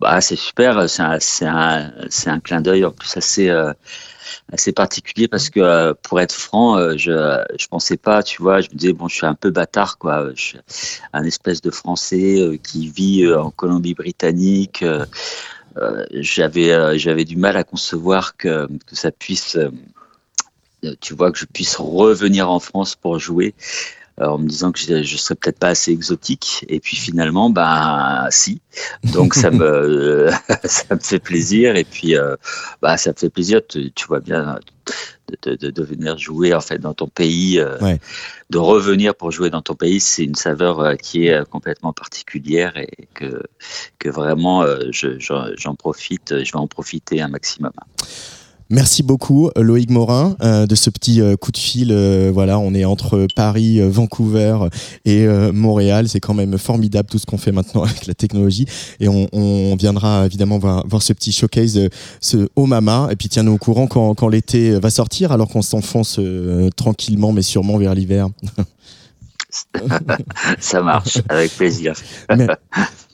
[0.00, 1.90] Bah, c'est super, c'est un, un,
[2.26, 3.48] un, clin d'œil en plus assez
[4.52, 8.60] assez particulier parce que euh, pour être franc, euh, je je pensais pas, tu vois,
[8.60, 10.58] je me disais bon, je suis un peu bâtard quoi, je suis
[11.12, 14.84] un espèce de Français euh, qui vit en Colombie-Britannique.
[16.12, 19.58] j'avais j'avais du mal à concevoir que que ça puisse
[21.00, 24.78] tu vois que je puisse revenir en France pour jouer euh, en me disant que
[24.78, 26.64] je, je serais peut-être pas assez exotique.
[26.68, 28.60] Et puis finalement, bah si.
[29.12, 30.30] Donc ça me
[30.64, 31.76] ça me fait plaisir.
[31.76, 32.36] Et puis euh,
[32.82, 33.60] bah ça me fait plaisir.
[33.68, 34.58] Tu, tu vois bien.
[35.42, 37.96] De, de, de, venir jouer en fait dans ton pays, euh,
[38.48, 43.08] de revenir pour jouer dans ton pays, c'est une saveur qui est complètement particulière et
[43.12, 43.42] que
[43.98, 47.72] que vraiment j'en profite, je vais en profiter un maximum.
[48.68, 51.92] Merci beaucoup Loïc Morin euh, de ce petit euh, coup de fil.
[51.92, 54.58] Euh, voilà, on est entre Paris, Vancouver
[55.04, 56.08] et Montréal.
[56.08, 58.66] C'est quand même formidable tout ce qu'on fait maintenant avec la technologie.
[58.98, 61.78] Et on, viendra évidemment voir, ce petit showcase,
[62.20, 63.08] ce Oh Mama.
[63.10, 66.18] Et puis tiens-nous au courant quand l'été va sortir, alors qu'on s'enfonce
[66.76, 68.28] tranquillement mais sûrement vers l'hiver.
[70.60, 71.94] Ça marche, avec plaisir.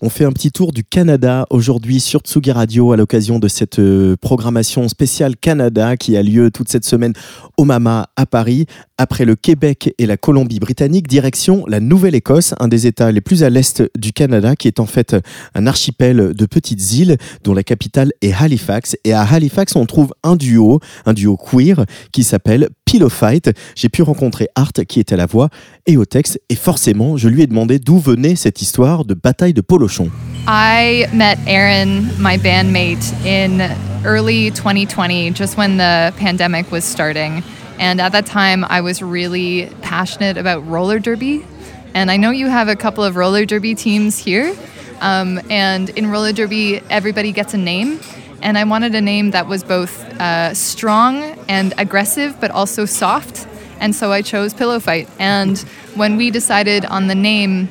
[0.01, 3.79] on fait un petit tour du Canada aujourd'hui sur Tsugi Radio à l'occasion de cette
[3.79, 7.13] euh, programmation spéciale Canada qui a lieu toute cette semaine
[7.57, 8.67] au Mama à Paris.
[8.99, 13.51] Après le Québec et la Colombie-Britannique, direction la Nouvelle-Écosse, un des États les plus à
[13.51, 15.17] l'est du Canada, qui est en fait
[15.55, 18.97] un archipel de petites îles dont la capitale est Halifax.
[19.05, 23.51] Et à Halifax, on trouve un duo, un duo queer qui s'appelle Pillow Fight.
[23.75, 25.49] J'ai pu rencontrer Art qui était à la voix
[25.87, 29.55] et au texte, et forcément, je lui ai demandé d'où venait cette histoire de bataille
[29.55, 30.11] de polochon.
[30.47, 33.61] I met Aaron, my bandmate, in
[34.05, 37.43] early 2020, just when the pandemic was starting.
[37.79, 41.45] And at that time, I was really passionate about roller derby.
[41.95, 44.55] And I know you have a couple of roller derby teams here.
[45.01, 48.01] Um, and in roller derby, everybody gets a name.
[48.41, 53.47] And I wanted a name that was both uh, strong and aggressive, but also soft.
[53.83, 55.09] And so I chose Pillow Fight.
[55.19, 55.59] And
[55.97, 57.69] when we decided on the name,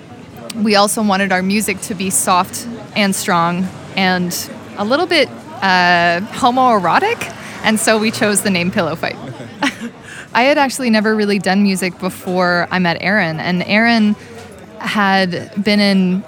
[0.57, 5.29] we also wanted our music to be soft and strong and a little bit
[5.61, 7.33] uh, homoerotic.
[7.63, 9.15] And so we chose the name Pillow Fight.
[10.33, 14.15] I had actually never really done music before I met Aaron, and Aaron
[14.79, 16.23] had been in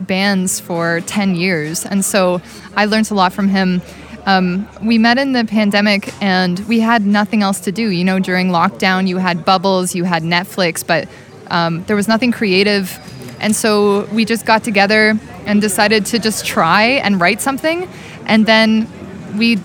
[0.00, 2.40] bands for 10 years, and so
[2.76, 3.82] I learned a lot from him.
[4.24, 7.88] Um, we met in the pandemic and we had nothing else to do.
[7.88, 11.08] You know, during lockdown, you had Bubbles, you had Netflix, but
[11.48, 12.98] um, there was nothing creative.
[13.40, 17.88] And so we just got together and decided to just try and write something.
[18.26, 18.88] And then
[19.36, 19.58] we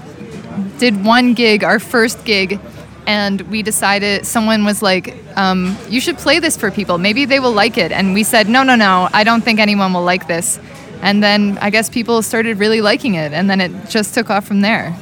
[0.79, 2.59] did one gig, our first gig,
[3.07, 7.39] and we decided someone was like um, you should play this for people maybe they
[7.39, 10.27] will like it and we said no no no i don't think anyone will like
[10.27, 10.59] this
[11.01, 14.45] and then i guess people started really liking it and then it just took off
[14.47, 14.95] from there.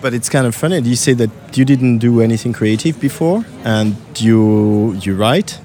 [0.00, 3.94] But it's kind of funny you say that you didn't do anything creative before and
[4.16, 5.60] you you write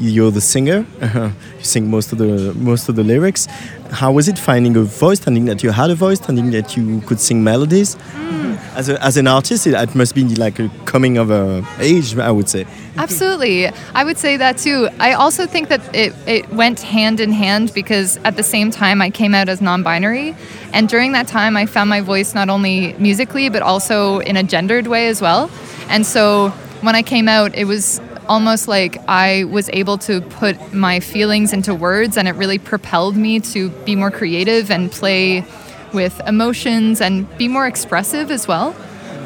[0.00, 3.46] you're the singer you sing most of the most of the lyrics.
[3.90, 7.00] How was it finding a voice finding that you had a voice finding that you
[7.02, 7.96] could sing melodies?
[7.96, 8.40] Mm.
[8.74, 12.16] as, a, as an artist it, it, must be like a coming of a age
[12.18, 12.66] i would say.
[12.96, 13.68] Absolutely.
[13.94, 14.88] I would say that too.
[14.98, 19.00] I also think that it, it went hand in hand because at the same time
[19.02, 20.34] i came out as non-binary.
[20.72, 24.42] And during that time i found my voice not only musically but also in a
[24.42, 25.50] gendered way as well.
[25.88, 26.50] And so
[26.82, 31.52] when i came out it was almost like I was able to put my feelings
[31.52, 35.44] into words, and it really propelled me to be more creative and play
[35.92, 38.76] with emotions and be more expressive as well.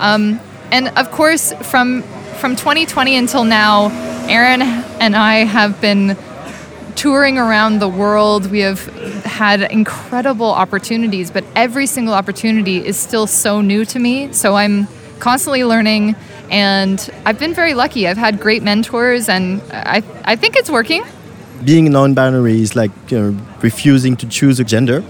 [0.00, 0.40] Um,
[0.72, 2.02] and of course, from
[2.40, 3.88] from 2020 until now,
[4.28, 6.16] Aaron and I have been
[6.96, 8.50] touring around the world.
[8.50, 8.86] We have
[9.24, 14.32] had incredible opportunities, but every single opportunity is still so new to me.
[14.32, 14.88] So I'm
[15.18, 16.16] constantly learning
[16.50, 18.06] and I've been very lucky.
[18.08, 21.04] I've had great mentors, and I, I think it's working.
[21.64, 25.02] Being non-binary is like you know, refusing to choose a gender,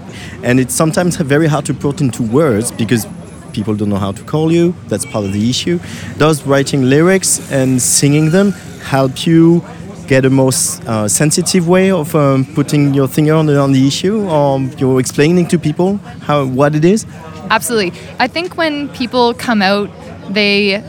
[0.43, 3.05] and it's sometimes very hard to put into words because
[3.51, 4.73] people don't know how to call you.
[4.87, 5.79] That's part of the issue.
[6.17, 8.51] Does writing lyrics and singing them
[8.83, 9.63] help you
[10.07, 10.51] get a more
[10.85, 14.99] uh, sensitive way of um, putting your finger on the, on the issue, or you're
[14.99, 17.05] explaining to people how what it is?
[17.49, 17.99] Absolutely.
[18.19, 19.89] I think when people come out,
[20.29, 20.83] they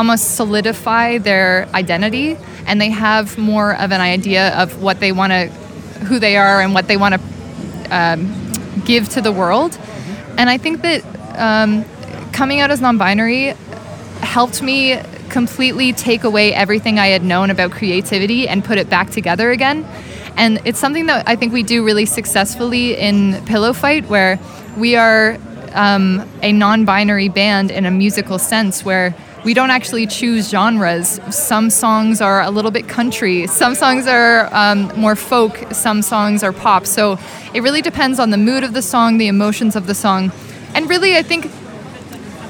[0.00, 2.34] almost solidify their identity
[2.66, 5.46] and they have more of an idea of what they want to,
[6.08, 7.20] who they are and what they want to
[7.90, 8.20] um,
[8.86, 9.78] give to the world.
[10.38, 11.04] And I think that
[11.38, 11.84] um,
[12.32, 13.48] coming out as non binary
[14.22, 19.10] helped me completely take away everything I had known about creativity and put it back
[19.10, 19.84] together again.
[20.38, 24.40] And it's something that I think we do really successfully in Pillow Fight, where
[24.78, 25.36] we are
[25.74, 31.20] um, a non binary band in a musical sense, where we don't actually choose genres.
[31.30, 36.42] Some songs are a little bit country, some songs are um, more folk, some songs
[36.42, 36.86] are pop.
[36.86, 37.18] So
[37.54, 40.32] it really depends on the mood of the song, the emotions of the song.
[40.74, 41.50] And really, I think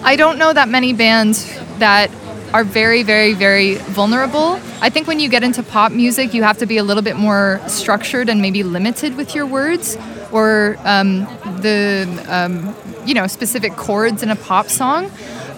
[0.02, 1.46] I don't know that many bands
[1.78, 2.10] that
[2.52, 4.60] are very, very, very vulnerable.
[4.80, 7.16] I think when you get into pop music, you have to be a little bit
[7.16, 9.96] more structured and maybe limited with your words
[10.32, 11.20] or um,
[11.60, 12.74] the um,
[13.06, 15.10] you know specific chords in a pop song.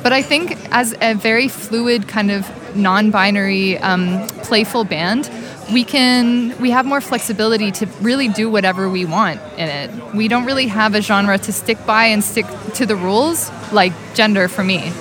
[0.03, 5.30] But I think as a very fluid kind of non-binary um, playful band,
[5.72, 10.14] we can we have more flexibility to really do whatever we want in it.
[10.14, 13.92] We don't really have a genre to stick by and stick to the rules like
[14.14, 14.92] gender for me.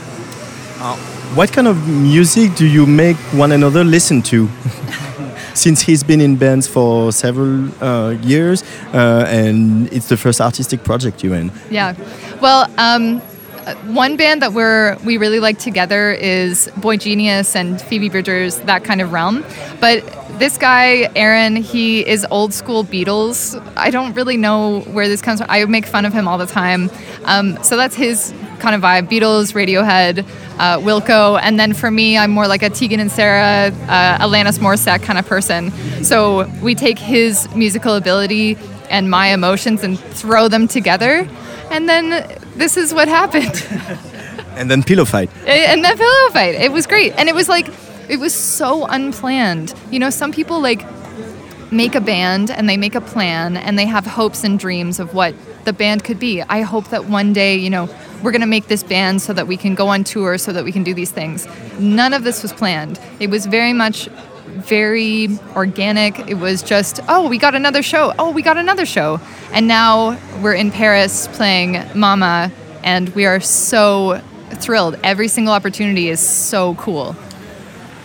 [0.80, 0.96] Uh,
[1.36, 4.50] what kind of music do you make one another listen to?
[5.54, 10.84] Since he's been in bands for several uh, years, uh, and it's the first artistic
[10.84, 11.52] project you're in.
[11.70, 11.94] Yeah,
[12.42, 13.22] well, um,
[13.86, 18.84] one band that we're we really like together is Boy Genius and Phoebe Bridgers, that
[18.84, 19.46] kind of realm.
[19.80, 20.04] But
[20.40, 23.62] this guy, Aaron, he is old school Beatles.
[23.78, 25.50] I don't really know where this comes from.
[25.52, 26.90] I make fun of him all the time.
[27.26, 30.26] Um, so that's his kind of vibe Beatles, Radiohead,
[30.58, 31.40] uh, Wilco.
[31.40, 35.20] And then for me, I'm more like a Tegan and Sarah, uh, Alanis Morissette kind
[35.20, 35.72] of person.
[36.04, 38.58] So we take his musical ability
[38.90, 41.28] and my emotions and throw them together.
[41.70, 43.66] And then this is what happened.
[44.56, 45.32] and then pillow fight.
[45.48, 46.54] and then pillow fight.
[46.54, 47.14] It was great.
[47.18, 47.68] And it was like,
[48.08, 49.74] it was so unplanned.
[49.90, 50.86] You know, some people like
[51.72, 55.16] make a band and they make a plan and they have hopes and dreams of
[55.16, 55.34] what
[55.66, 56.42] the band could be.
[56.44, 57.90] I hope that one day, you know,
[58.22, 60.64] we're going to make this band so that we can go on tour, so that
[60.64, 61.48] we can do these things.
[61.80, 63.00] None of this was planned.
[63.20, 64.08] It was very much
[64.52, 66.20] very organic.
[66.28, 68.14] It was just, oh, we got another show.
[68.20, 69.20] Oh, we got another show.
[69.52, 72.52] And now we're in Paris playing Mama,
[72.84, 74.22] and we are so
[74.52, 74.98] thrilled.
[75.04, 77.16] Every single opportunity is so cool.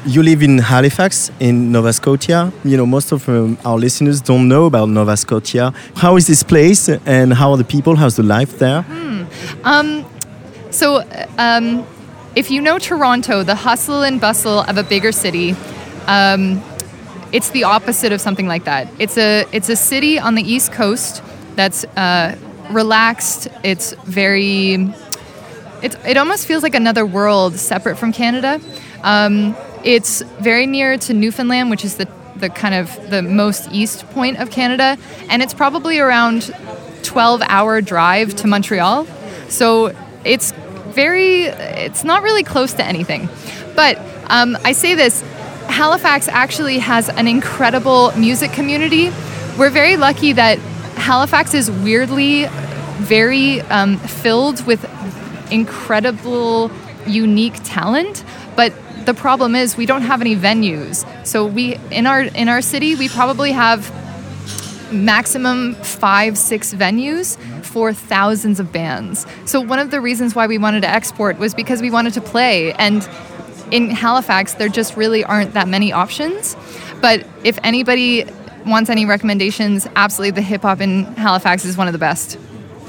[0.06, 2.52] You live in Halifax, in Nova Scotia.
[2.64, 5.74] You know, most of um, our listeners don't know about Nova Scotia.
[5.96, 7.96] How is this place, and how are the people?
[7.96, 8.82] How's the life there?
[8.82, 9.24] Hmm.
[9.64, 10.06] Um,
[10.70, 11.02] so,
[11.38, 11.84] um,
[12.36, 15.56] if you know Toronto, the hustle and bustle of a bigger city,
[16.06, 16.62] um,
[17.32, 18.88] it's the opposite of something like that.
[18.98, 21.22] It's a it's a city on the east coast
[21.54, 22.36] that's uh,
[22.70, 23.48] relaxed.
[23.62, 24.88] It's very
[25.82, 28.60] it's, it almost feels like another world separate from Canada.
[29.02, 34.08] Um, it's very near to Newfoundland, which is the the kind of the most east
[34.10, 34.98] point of Canada,
[35.28, 36.54] and it's probably around
[37.02, 39.06] 12 hour drive to Montreal.
[39.48, 40.52] So it's
[40.88, 43.28] very it's not really close to anything.
[43.74, 43.98] But
[44.28, 45.22] um, I say this
[45.68, 49.10] Halifax actually has an incredible music community.
[49.58, 50.58] We're very lucky that
[50.96, 52.46] Halifax is weirdly
[52.98, 54.84] very um, filled with
[55.52, 56.70] incredible,
[57.06, 58.24] unique talent,
[58.56, 58.72] but
[59.04, 61.06] the problem is we don't have any venues.
[61.26, 63.92] So we in our in our city we probably have
[64.92, 69.26] maximum five six venues for thousands of bands.
[69.44, 72.20] So one of the reasons why we wanted to export was because we wanted to
[72.20, 73.08] play and
[73.70, 76.56] in Halifax, there just really aren't that many options.
[77.00, 78.24] But if anybody
[78.66, 82.38] wants any recommendations, absolutely the hip hop in Halifax is one of the best.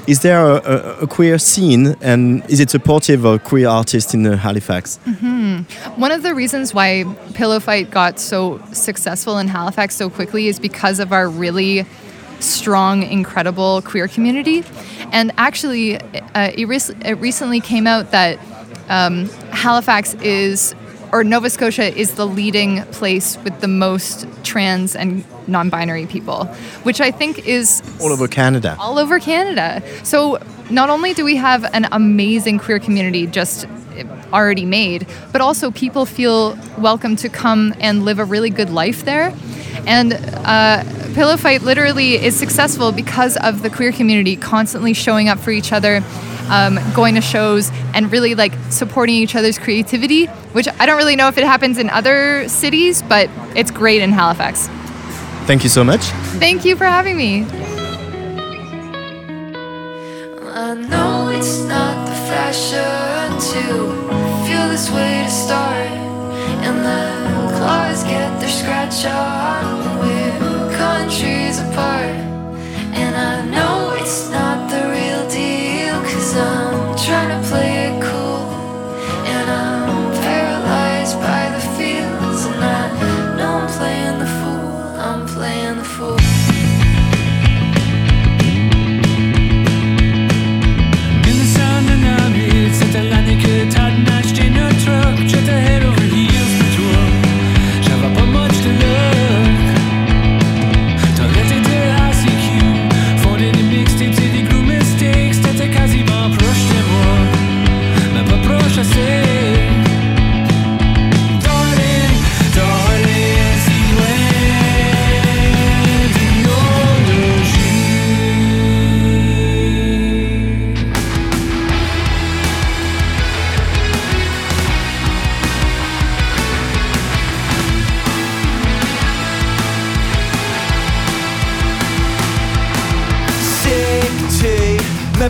[0.06, 4.24] Is there a, a, a queer scene and is it supportive of queer artists in
[4.24, 4.98] Halifax?
[5.04, 6.00] Mm-hmm.
[6.00, 7.04] One of the reasons why
[7.34, 11.84] Pillow Fight got so successful in Halifax so quickly is because of our really
[12.40, 14.64] strong, incredible queer community.
[15.12, 18.38] And actually, uh, it, re- it recently came out that
[18.88, 20.74] um, Halifax is,
[21.12, 26.44] or Nova Scotia is the leading place with the most trans and non binary people,
[26.82, 28.76] which I think is all over Canada.
[28.78, 29.82] All over Canada.
[30.04, 30.38] So
[30.70, 33.66] not only do we have an amazing queer community just
[34.32, 39.04] already made, but also people feel welcome to come and live a really good life
[39.04, 39.34] there.
[39.86, 40.84] And uh,
[41.14, 45.72] Pillow Fight literally is successful because of the queer community constantly showing up for each
[45.72, 46.02] other
[46.50, 51.16] um, going to shows and really like supporting each other's creativity, which I don't really
[51.16, 54.68] know if it happens in other cities, but it's great in Halifax.
[55.46, 56.02] Thank you so much.
[56.40, 57.46] Thank you for having me.
[60.50, 63.62] I know it's not the fashion to
[64.46, 65.88] feel this way to start,
[66.66, 72.16] and the claws get their scratch on we're countries apart,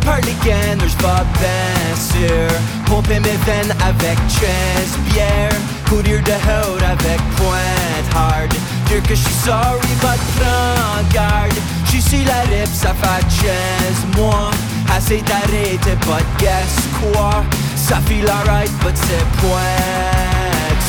[0.08, 2.48] me parle gainers va bien sûr.
[2.86, 5.50] Pomper mes veines avec trans bière
[5.88, 8.54] Courir de haut avec pointe hard.
[8.86, 11.54] Dire que je suis sorry but prends garde.
[11.84, 14.50] Je suis sur la rip ça fait chance Moi
[14.96, 17.44] Assez d'arrêter, but guess quoi?
[17.76, 19.58] Ça file alright, but c'est point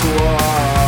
[0.01, 0.78] toi.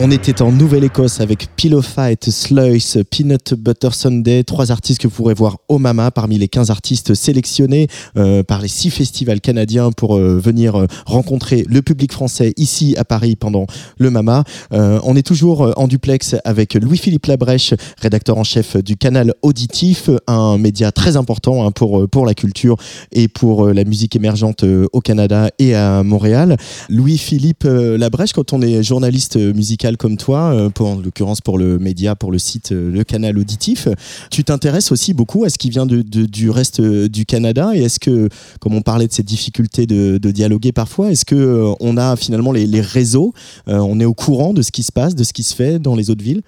[0.00, 5.14] On était en Nouvelle-Écosse avec Pillow Fight, Sluice, Peanut Butter Sunday, trois artistes que vous
[5.14, 9.90] pourrez voir au Mama parmi les 15 artistes sélectionnés euh, par les six festivals canadiens
[9.90, 13.66] pour euh, venir euh, rencontrer le public français ici à Paris pendant
[13.98, 14.44] le Mama.
[14.70, 20.58] On est toujours en duplex avec Louis-Philippe Labrèche, rédacteur en chef du canal Auditif, un
[20.58, 22.76] média très important hein, pour, pour la culture
[23.10, 26.56] et pour la musique émergente au Canada et à Montréal.
[26.88, 31.78] Louis-Philippe Labrèche, quand on est journaliste musical comme toi, euh, pour, en l'occurrence pour le
[31.78, 33.88] média, pour le site euh, Le Canal Auditif,
[34.30, 38.00] tu t'intéresses aussi beaucoup à ce qui vient du reste euh, du Canada et est-ce
[38.00, 38.28] que,
[38.60, 42.80] comme on parlait de cette difficulté de, dialoguer parfois, est-ce que on a finalement les,
[42.80, 43.32] réseaux,
[43.66, 45.96] on est au courant de ce qui se passe, de ce qui se fait dans
[45.96, 46.42] les autres villes?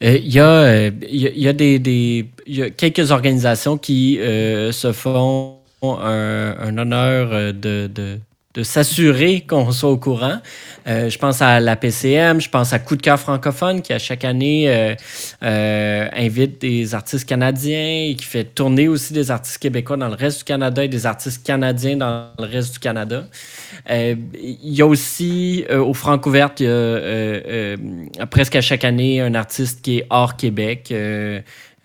[0.00, 4.92] Il y, a, euh, y y a des, des- y a quelques organisations qui se
[4.92, 8.18] font un, honneur de-
[8.58, 10.38] de s'assurer qu'on soit au courant.
[10.88, 14.00] Euh, je pense à la PCM, je pense à Coup de cœur francophone qui, à
[14.00, 14.96] chaque année, euh,
[15.44, 20.16] euh, invite des artistes canadiens et qui fait tourner aussi des artistes québécois dans le
[20.16, 23.26] reste du Canada et des artistes canadiens dans le reste du Canada.
[23.88, 29.82] Il y a aussi, au Francouverte, il y a presque à chaque année un artiste
[29.82, 30.92] qui est hors Québec.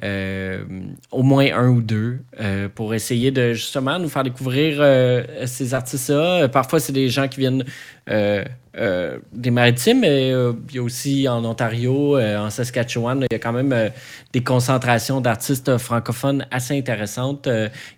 [0.03, 0.65] Euh,
[1.11, 5.73] au moins un ou deux euh, pour essayer de justement nous faire découvrir euh, ces
[5.73, 6.49] artistes-là.
[6.49, 7.63] Parfois, c'est des gens qui viennent
[8.09, 8.43] euh,
[8.75, 13.27] euh, des maritimes, mais euh, il y a aussi en Ontario, euh, en Saskatchewan, il
[13.31, 13.91] y a quand même
[14.33, 17.47] des concentrations d'artistes francophones assez intéressantes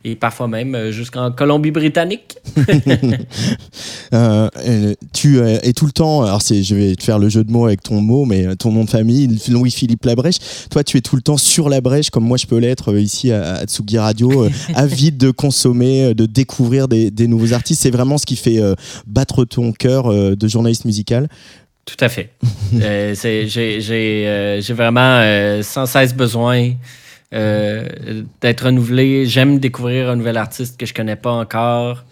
[0.04, 2.40] et parfois même jusqu'en Colombie-Britannique.
[5.14, 7.82] Tu es tout le temps, alors je vais te faire le jeu de mots avec
[7.82, 10.38] ton mot, mais ton nom de famille, Louis-Philippe Labrèche.
[10.70, 13.32] Toi, tu es tout le temps sur la brèche, comme moi je peux l'être ici
[13.32, 17.82] à, à Tsugi Radio, avide de consommer, de découvrir des, des nouveaux artistes.
[17.82, 18.60] C'est vraiment ce qui fait
[19.08, 21.28] battre ton cœur euh, de journaliste musical.
[21.86, 22.32] Tout à fait.
[22.82, 23.48] Euh, j'ai
[24.28, 26.74] euh, j'ai vraiment euh, sans cesse besoin
[27.32, 29.28] d'être renouvelé.
[29.28, 32.04] J'aime découvrir un nouvel artiste que je connais pas encore.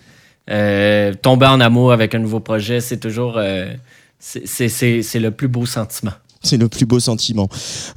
[0.48, 3.40] Tomber en amour avec un nouveau projet, c'est toujours
[4.20, 6.14] c'est le plus beau sentiment.
[6.44, 7.48] C'est le plus beau sentiment.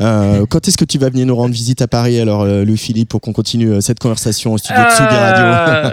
[0.00, 3.08] Euh, quand est-ce que tu vas venir nous rendre visite à Paris, alors, euh, Louis-Philippe,
[3.08, 5.90] pour qu'on continue euh, cette conversation au studio de Tsugi Radio Euh,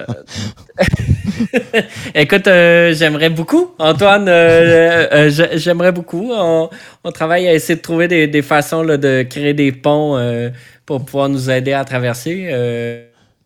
[2.15, 4.25] Écoute, euh, j'aimerais beaucoup, Antoine.
[4.27, 6.31] j'ai- j'aimerais beaucoup.
[6.33, 6.69] On,
[7.03, 10.49] on travaille à essayer de trouver des, des façons là, de créer des ponts euh,
[10.85, 12.49] pour pouvoir nous aider à traverser.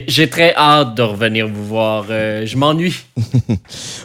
[0.06, 2.06] J'ai très hâte de revenir vous voir.
[2.12, 2.94] Euh, je m'ennuie.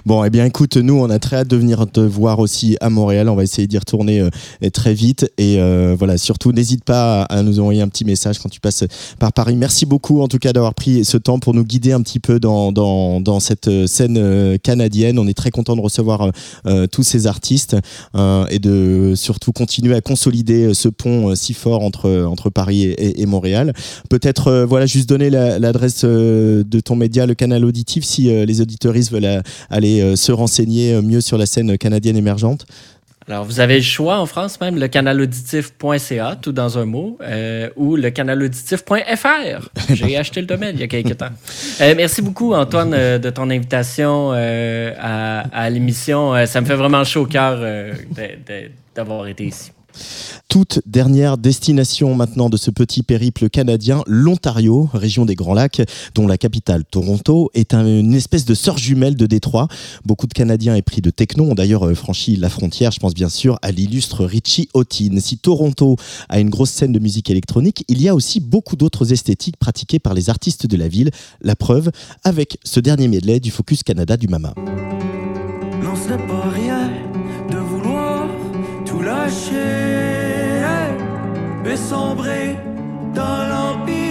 [0.04, 2.90] Bon, eh bien, écoute, nous, on a très hâte de venir te voir aussi à
[2.90, 3.28] Montréal.
[3.28, 5.30] On va essayer d'y retourner euh, très vite.
[5.38, 8.84] Et euh, voilà, surtout, n'hésite pas à nous envoyer un petit message quand tu passes
[9.20, 9.54] par Paris.
[9.54, 12.40] Merci beaucoup, en tout cas, d'avoir pris ce temps pour nous guider un petit peu
[12.40, 15.18] dans, dans, cette euh, scène canadienne.
[15.20, 16.30] On est très content de recevoir
[16.90, 17.76] tous ces artistes
[18.14, 23.72] et de surtout continuer à consolider ce pont si fort entre, entre Paris et, Montréal.
[24.08, 28.44] Peut-être, voilà, juste donner la- l'adresse euh, de ton média, le canal auditif, si euh,
[28.44, 32.66] les auditeuristes veulent euh, aller se renseigner mieux sur la scène canadienne émergente?
[33.28, 37.68] Alors, vous avez le choix en France même, le canalauditif.ca, tout dans un mot, euh,
[37.76, 39.68] ou le canalauditif.fr.
[39.94, 41.30] J'ai acheté le domaine il y a quelques temps.
[41.80, 46.46] Euh, merci beaucoup, Antoine, euh, de ton invitation à, à l'émission.
[46.46, 47.60] Ça me fait vraiment chaud au cœur
[48.94, 49.70] d'avoir été ici.
[50.48, 55.82] Toute dernière destination maintenant de ce petit périple canadien, l'Ontario, région des Grands Lacs,
[56.14, 59.68] dont la capitale Toronto est un- une espèce de sœur jumelle de Détroit.
[60.04, 62.90] Beaucoup de Canadiens épris de techno ont d'ailleurs euh, franchi la frontière.
[62.92, 65.18] Je pense bien sûr à l'illustre Richie Houghton.
[65.20, 65.96] Si Toronto
[66.28, 69.98] a une grosse scène de musique électronique, il y a aussi beaucoup d'autres esthétiques pratiquées
[69.98, 71.10] par les artistes de la ville.
[71.40, 71.90] La preuve
[72.24, 74.54] avec ce dernier medley du Focus Canada du Mama.
[79.32, 80.62] Lâcher
[81.64, 82.56] et sombrer
[83.14, 84.01] dans l'ambivalence.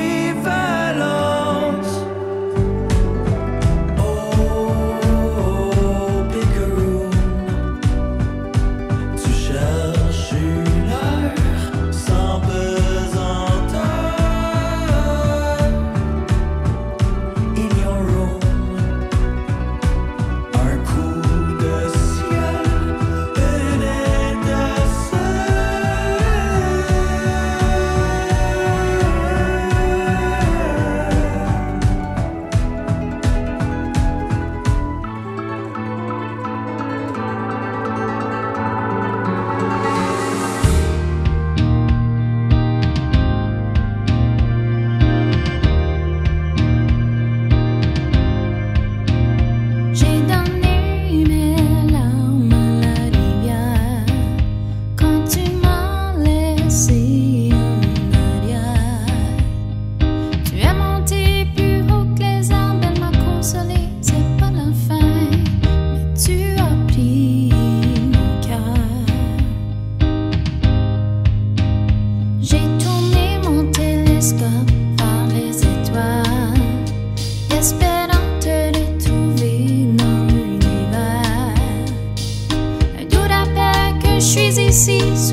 [84.72, 85.31] Je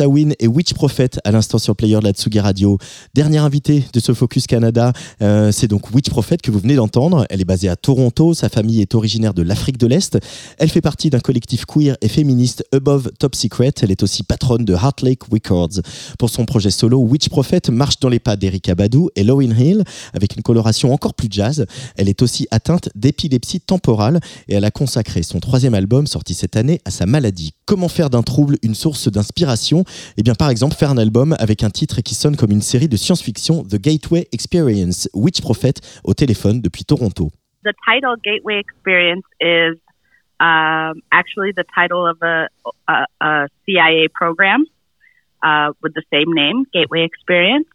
[0.00, 2.76] Obonsawin et Witch Prophet à l'instant sur Player de la Tsugi Radio.
[3.14, 4.92] Dernière invitée de ce Focus Canada,
[5.22, 7.26] euh, c'est donc Witch Prophet que vous venez d'entendre.
[7.30, 10.18] Elle est basée à Toronto, sa famille est originaire de l'Afrique de l'Est.
[10.58, 13.72] Elle fait partie d'un collectif queer et féministe Above Top Secret.
[13.80, 15.80] Elle est aussi patronne de Heart Lake Records.
[16.18, 19.82] Pour son projet solo, Witch Prophet marche dans les pas d'Erika Badu et Lowen Hill
[20.12, 21.64] avec une coloration encore plus jazz.
[21.96, 26.56] Elle est aussi atteinte d'épilepsie temporale et elle a consacré son troisième album sorti cette
[26.56, 27.54] année à sa maladie.
[27.64, 29.85] Comment faire d'un trouble une source d'inspiration
[30.16, 32.88] Eh bien, par exemple, faire un album avec un titre qui sonne comme une série
[32.88, 35.74] de science-fiction, The Gateway Experience, Witch Prophet,
[36.04, 37.30] au téléphone depuis Toronto.
[37.64, 39.78] The title Gateway Experience is
[40.40, 42.48] um, actually the title of a,
[43.20, 44.64] a, CIA program
[45.42, 47.66] uh, with the same name, Gateway Experience.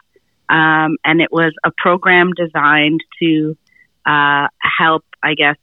[0.49, 3.57] Um, and it was a program designed to
[4.05, 4.47] uh,
[4.78, 5.55] help, I guess,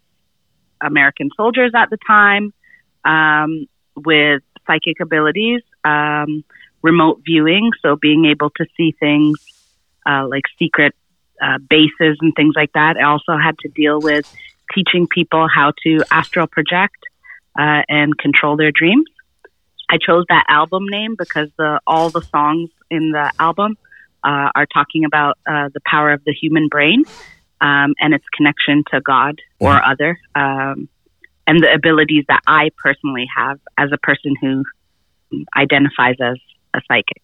[0.81, 2.53] American soldiers at the time
[3.05, 6.45] um, with psychic abilities, um,
[6.83, 9.39] remote viewing, so being able to see things
[10.07, 10.95] uh, like secret
[11.43, 12.97] uh, bases and things like that.
[12.97, 14.33] I also had to deal with
[14.75, 16.97] teaching people how to astral project
[17.59, 19.07] uh, and control their dreams.
[19.91, 23.79] I chose that album name because the all the songs in the album
[24.23, 27.05] uh, are talking about uh, the power of the human brain
[27.61, 30.89] um, and its connection to God or other, um,
[31.47, 34.65] and the abilities that I personally have as a person who
[35.57, 36.37] identifies as
[36.75, 37.23] a psychic.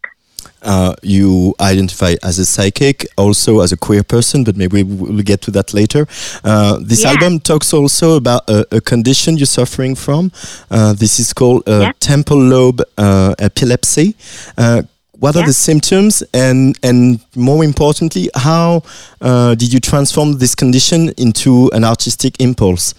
[0.62, 5.40] Uh, you identify as a psychic, also as a queer person, but maybe we'll get
[5.42, 6.07] to that later.
[6.42, 7.11] Uh, this Yeah.
[7.12, 10.30] album talks also about a, a condition you're suffering from.
[10.70, 11.92] Uh, this is called uh, Yeah.
[12.00, 14.14] temple lobe uh, epilepsy.
[14.59, 14.82] Uh,
[15.18, 18.82] what are the symptoms, and and more importantly, how
[19.22, 22.94] uh, did you transform this condition into an artistic impulse?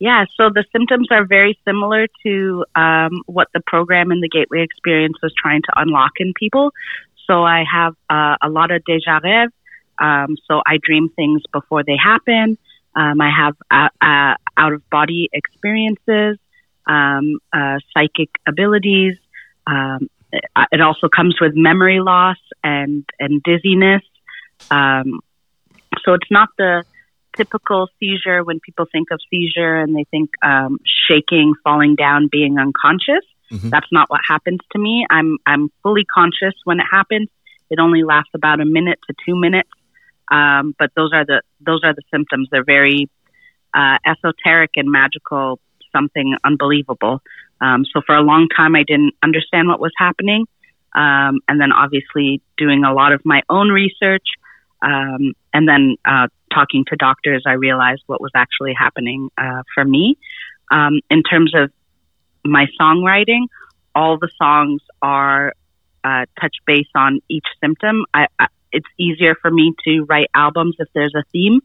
[0.00, 4.62] Yeah, so the symptoms are very similar to um, what the program in the Gateway
[4.62, 6.72] Experience was trying to unlock in people.
[7.26, 9.50] So I have uh, a lot of déjà rêve.
[9.98, 12.56] Um, so I dream things before they happen.
[12.94, 16.38] Um, I have uh, uh, out of body experiences,
[16.86, 19.16] um, uh, psychic abilities.
[19.66, 24.02] Um, it, it also comes with memory loss and and dizziness.
[24.70, 25.20] Um,
[26.04, 26.84] so it's not the
[27.38, 30.78] typical seizure when people think of seizure and they think um,
[31.08, 33.24] shaking, falling down, being unconscious.
[33.50, 33.70] Mhm.
[33.70, 35.06] That's not what happens to me.
[35.10, 37.28] I'm I'm fully conscious when it happens.
[37.70, 39.70] It only lasts about a minute to two minutes,
[40.30, 42.48] um, but those are the those are the symptoms.
[42.50, 43.08] They're very
[43.74, 45.60] uh, esoteric and magical,
[45.92, 47.22] something unbelievable.
[47.60, 50.46] Um, so for a long time, I didn't understand what was happening,
[50.94, 54.26] um, and then obviously doing a lot of my own research,
[54.82, 59.84] um, and then uh, talking to doctors, I realized what was actually happening uh, for
[59.84, 60.18] me.
[60.70, 61.70] Um, in terms of
[62.44, 63.46] my songwriting,
[63.94, 65.52] all the songs are
[66.04, 68.04] uh, touch base on each symptom.
[68.14, 71.60] I, I, it's easier for me to write albums if there's a theme.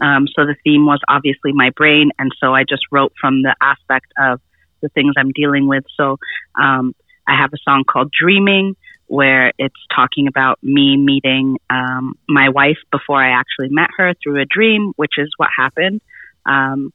[0.00, 3.56] Um, so the theme was obviously my brain, and so I just wrote from the
[3.60, 4.40] aspect of
[4.82, 5.84] the things I'm dealing with.
[5.96, 6.18] So
[6.60, 6.94] um,
[7.26, 8.76] I have a song called Dreaming,
[9.12, 14.40] where it's talking about me meeting um, my wife before I actually met her through
[14.40, 16.00] a dream, which is what happened.
[16.46, 16.94] Um,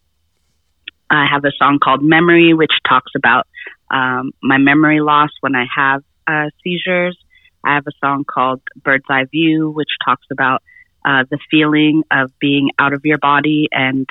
[1.12, 3.46] I have a song called Memory, which talks about
[3.92, 7.16] um, my memory loss when I have uh, seizures.
[7.64, 10.64] I have a song called Bird's Eye View, which talks about
[11.06, 14.10] uh, the feeling of being out of your body and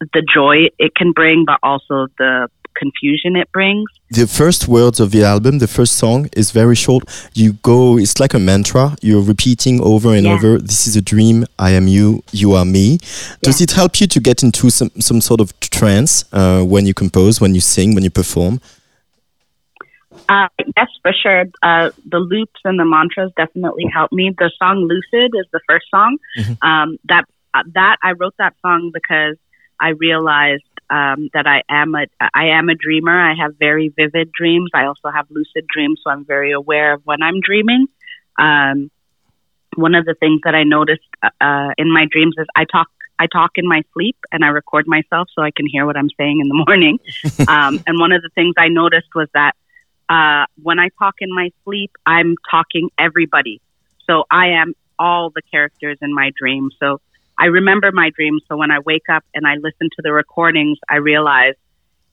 [0.00, 3.88] the joy it can bring, but also the confusion it brings.
[4.10, 7.02] The first words of the album, the first song, is very short.
[7.34, 8.96] You go, it's like a mantra.
[9.02, 10.34] You're repeating over and Yeah.
[10.34, 10.58] over.
[10.58, 11.44] This is a dream.
[11.58, 12.22] I am you.
[12.32, 12.98] You are me.
[13.42, 16.94] Does it help you to get into some some sort of trance uh, when you
[16.94, 18.60] compose, when you sing, when you perform?
[20.28, 21.44] Uh, yes, for sure.
[21.62, 24.34] Uh, the loops and the mantras definitely help me.
[24.36, 26.18] The song "Lucid" is the first song.
[26.62, 27.24] Um, that
[27.54, 29.36] uh, that I wrote that song because
[29.78, 33.18] I realized um, that I am a I am a dreamer.
[33.18, 34.70] I have very vivid dreams.
[34.74, 37.86] I also have lucid dreams, so I'm very aware of when I'm dreaming.
[38.38, 38.90] Um,
[39.76, 43.26] one of the things that I noticed uh, in my dreams is I talk I
[43.26, 46.40] talk in my sleep and I record myself so I can hear what I'm saying
[46.40, 46.98] in the morning.
[47.48, 49.54] um, and one of the things I noticed was that
[50.08, 53.60] uh, when I talk in my sleep, I'm talking everybody.
[54.08, 56.70] So I am all the characters in my dream.
[56.80, 57.00] So
[57.38, 58.42] I remember my dreams.
[58.48, 61.54] So when I wake up and I listen to the recordings, I realize,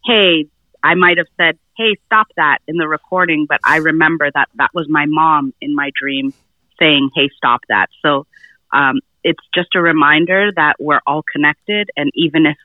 [0.06, 0.46] hey,
[0.84, 4.72] I might have said, hey, stop that in the recording, but I remember that that
[4.74, 6.34] was my mom in my dream
[6.80, 7.88] saying, hey, stop that.
[8.02, 8.28] So
[8.74, 11.90] um, it's just a reminder that we're all connected.
[11.96, 12.58] And even if,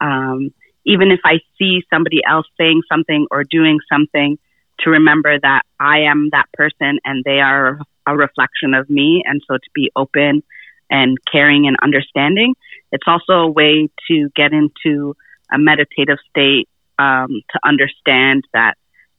[0.00, 0.52] um,
[0.84, 4.38] even if I see somebody else saying something or doing something,
[4.80, 9.22] to remember that I am that person and they are a reflection of me.
[9.26, 10.42] And so to be open
[10.90, 12.54] and caring and understanding.
[12.92, 15.16] It's also a way to get into
[15.52, 16.68] a meditative state
[16.98, 18.74] um, to understand that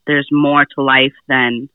[0.05, 1.70] there's more to life than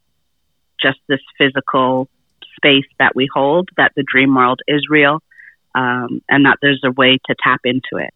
[0.80, 2.08] just this physical
[2.56, 5.20] space that we hold, that the dream world is real,
[5.74, 8.12] um, and that there's a way to tap into it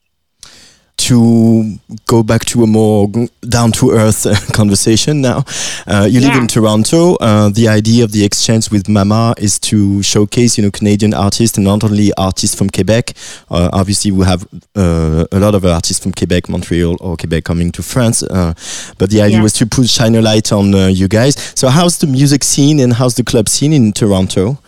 [1.06, 3.08] to go back to a more
[3.48, 5.44] down to earth conversation now.
[5.86, 6.28] Uh, you yeah.
[6.28, 7.14] live in Toronto.
[7.16, 11.56] Uh, the idea of the exchange with Mama is to showcase, you know, Canadian artists
[11.56, 13.12] and not only artists from Quebec.
[13.48, 17.70] Uh, obviously, we have uh, a lot of artists from Quebec, Montreal, or Quebec coming
[17.72, 18.24] to France.
[18.24, 18.54] Uh,
[18.98, 19.42] but the idea yeah.
[19.42, 21.34] was to put shine a light on uh, you guys.
[21.54, 24.58] So, how's the music scene and how's the club scene in Toronto?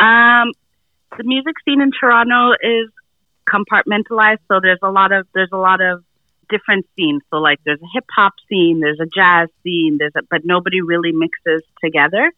[0.00, 0.52] Um,
[1.16, 2.90] the music scene in Toronto is
[3.48, 4.40] compartmentalized.
[4.48, 6.04] So there's a lot of there's a lot of
[6.48, 7.22] different scenes.
[7.30, 10.80] So like there's a hip hop scene, there's a jazz scene, there's a, but nobody
[10.80, 12.32] really mixes together.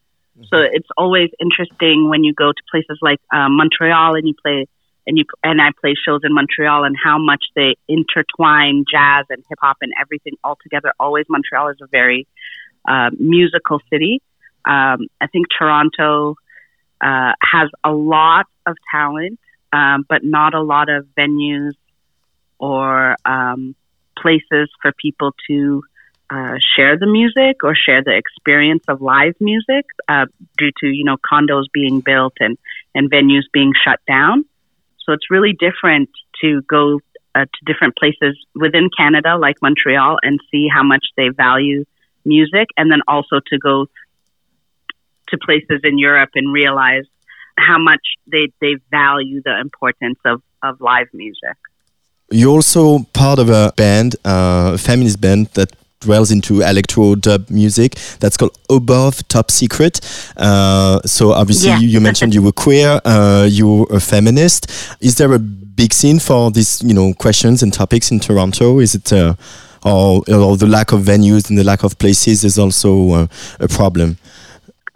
[0.50, 0.70] So Mm-hmm.
[0.72, 4.66] it's always interesting when you go to places like um, Montreal and you play
[5.06, 9.42] and you and I play shows in Montreal and how much they intertwine jazz and
[9.48, 10.92] hip hop and everything all together.
[11.00, 12.26] Always Montreal is a very
[12.88, 14.20] uh, musical city.
[14.64, 16.36] Um, I think Toronto
[17.00, 19.40] uh, has a lot of talent
[19.72, 21.72] um, but not a lot of venues
[22.58, 23.74] or um,
[24.16, 25.82] places for people to
[26.30, 30.26] uh, share the music or share the experience of live music uh,
[30.58, 32.58] due to you know condos being built and
[32.94, 34.44] and venues being shut down.
[35.04, 36.10] So it's really different
[36.42, 37.00] to go
[37.34, 41.84] uh, to different places within Canada, like Montreal, and see how much they value
[42.24, 43.86] music, and then also to go
[45.28, 47.04] to places in Europe and realize
[47.58, 51.56] how much they, they value the importance of, of live music.
[52.30, 57.50] You're also part of a band, uh, a feminist band that dwells into electro dub
[57.50, 60.00] music that's called Above Top Secret.
[60.36, 61.78] Uh, so obviously Yeah.
[61.78, 64.70] you, you mentioned you were queer, uh, you're a feminist.
[65.00, 68.78] Is there a big scene for these, you know, questions and topics in Toronto?
[68.78, 69.34] Is it, uh,
[69.84, 73.26] or, or the lack of venues and the lack of places is also uh,
[73.58, 74.18] a problem?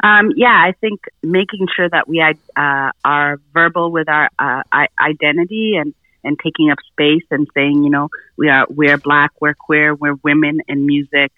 [0.03, 4.63] Um, yeah, I think making sure that we uh, are verbal with our uh,
[5.01, 5.95] identity and,
[6.25, 10.17] and taking up space and saying, you know, we are we're black, we're queer, we're
[10.25, 11.31] women in music,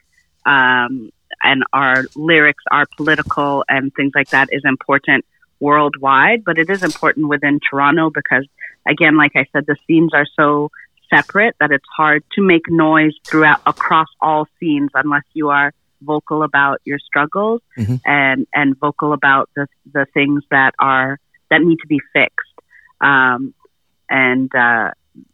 [0.47, 1.11] um,
[1.43, 5.27] and our lyrics are political and things like that is important
[5.61, 6.43] worldwide.
[6.43, 8.47] But it is important within Toronto because,
[8.89, 10.71] again, like I said, the scenes are so
[11.11, 15.75] separate that it's hard to make noise throughout across all scenes unless you are
[16.05, 18.01] vocal about your struggles Mhm.
[18.05, 21.19] and and vocal about the the things that are
[21.51, 22.59] that need to be fixed.
[23.01, 23.55] Um,
[24.11, 24.91] and uh,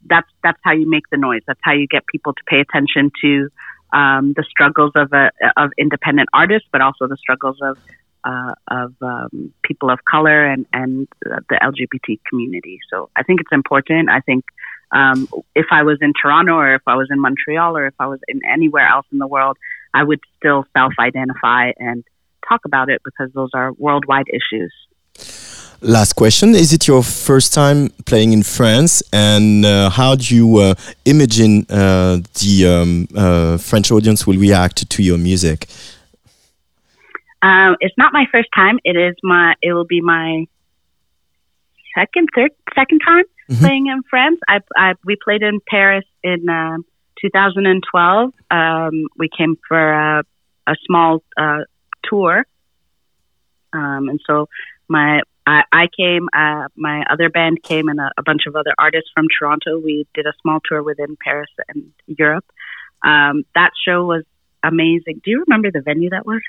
[0.06, 1.42] that's that's how you make the noise.
[1.46, 3.48] That's how you get people to pay attention to
[3.92, 7.78] um, the struggles of a of independent artists, but also the struggles of
[8.24, 12.78] uh, of um, people of color and and the LGBT community.
[12.90, 14.10] So I think it's important.
[14.10, 14.44] I think
[14.92, 18.06] um, if I was in Toronto or if I was in Montreal or if I
[18.06, 19.56] was in anywhere else in the world,
[19.94, 22.04] I would still self-identify and
[22.48, 24.72] talk about it because those are worldwide issues.
[25.82, 30.58] Last question: Is it your first time playing in France, and uh, how do you
[30.58, 30.74] uh,
[31.06, 35.66] imagine uh, the um, uh, French audience will react to your music?
[37.42, 38.78] Um, it's not my first time.
[38.84, 39.54] It is my.
[39.62, 40.44] It will be my
[41.94, 43.58] second, third, second time Mhm.
[43.58, 44.38] playing in France.
[44.48, 46.84] I, I we played in Paris in um
[47.20, 48.32] 2012.
[48.50, 50.24] Um, we came for a,
[50.66, 51.60] a small uh,
[52.04, 52.46] tour,
[53.72, 54.48] um, and so
[54.88, 56.28] my I, I came.
[56.32, 59.78] Uh, my other band came, and a, a bunch of other artists from Toronto.
[59.78, 62.44] We did a small tour within Paris and Europe.
[63.02, 64.24] Um, that show was
[64.62, 65.20] amazing.
[65.24, 66.40] Do you remember the venue that was?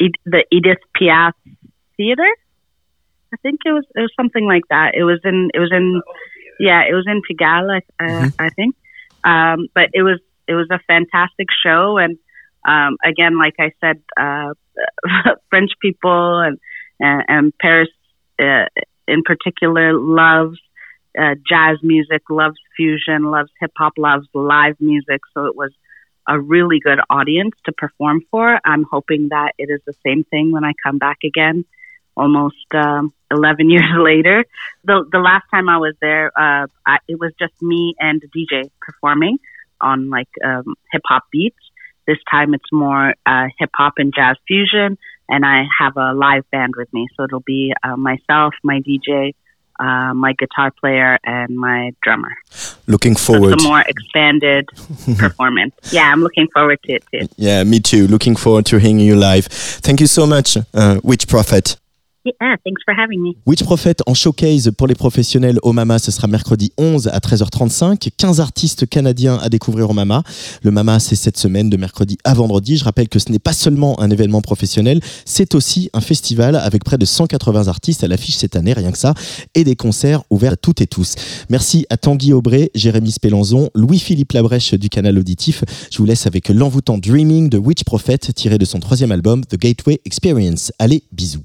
[0.00, 1.32] Ed- the Edith Piaf
[1.96, 2.28] Theater.
[3.32, 4.94] I think it was it was something like that.
[4.94, 6.02] It was in it was in
[6.60, 8.76] yeah it was in Pigalle, uh, I think.
[9.24, 12.18] Um, but it was it was a fantastic show, and
[12.64, 14.54] um, again, like I said, uh,
[15.50, 16.58] French people and
[17.00, 17.88] and, and Paris
[18.38, 18.66] uh,
[19.06, 20.58] in particular loves
[21.18, 25.20] uh, jazz music, loves fusion, loves hip hop, loves live music.
[25.32, 25.70] So it was
[26.28, 28.58] a really good audience to perform for.
[28.64, 31.64] I'm hoping that it is the same thing when I come back again,
[32.16, 34.44] almost um, 11 years later.
[34.84, 38.70] The the last time I was there, uh, I, it was just me and DJ
[38.80, 39.38] performing
[39.80, 41.56] on like um, hip hop beats.
[42.06, 44.98] This time it's more uh, hip hop and jazz fusion,
[45.28, 47.06] and I have a live band with me.
[47.16, 49.34] So it'll be uh, myself, my DJ,
[49.80, 52.28] uh, my guitar player, and my drummer.
[52.86, 53.54] Looking forward.
[53.54, 54.68] it's a more expanded
[55.16, 55.74] performance.
[55.90, 57.26] Yeah, I'm looking forward to it too.
[57.36, 58.06] Yeah, me too.
[58.06, 59.46] Looking forward to hearing you live.
[59.46, 61.78] Thank you so much, uh, Witch Prophet.
[62.26, 63.36] Yeah, thanks for having me.
[63.44, 68.08] Witch Prophet en showcase pour les professionnels au Mama, ce sera mercredi 11 à 13h35.
[68.16, 70.22] 15 artistes canadiens à découvrir au Mama.
[70.62, 72.78] Le Mama, c'est cette semaine de mercredi à vendredi.
[72.78, 76.82] Je rappelle que ce n'est pas seulement un événement professionnel, c'est aussi un festival avec
[76.82, 79.12] près de 180 artistes à l'affiche cette année, rien que ça,
[79.54, 81.16] et des concerts ouverts à toutes et tous.
[81.50, 85.62] Merci à Tanguy Aubray, Jérémy Spélanzon, Louis-Philippe Labrèche du canal auditif.
[85.92, 89.58] Je vous laisse avec l'envoûtant Dreaming de Witch Prophet tiré de son troisième album The
[89.58, 90.72] Gateway Experience.
[90.78, 91.42] Allez, bisous.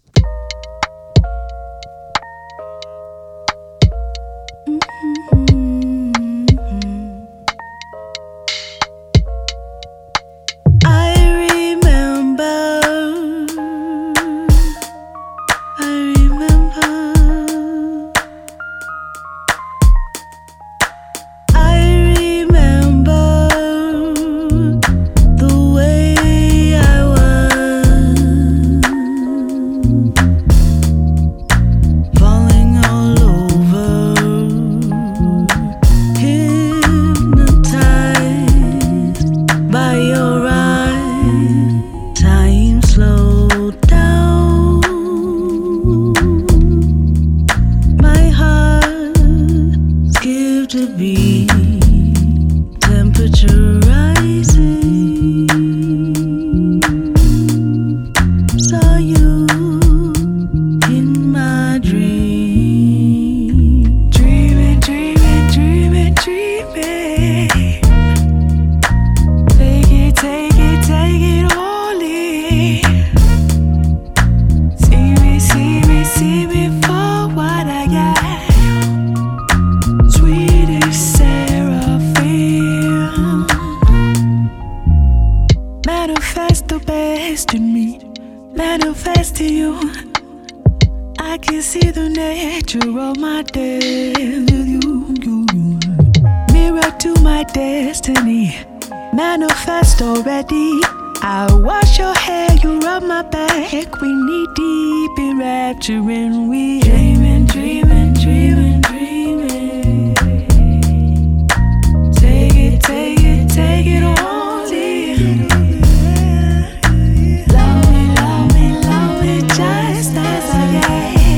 [120.68, 121.28] yeah.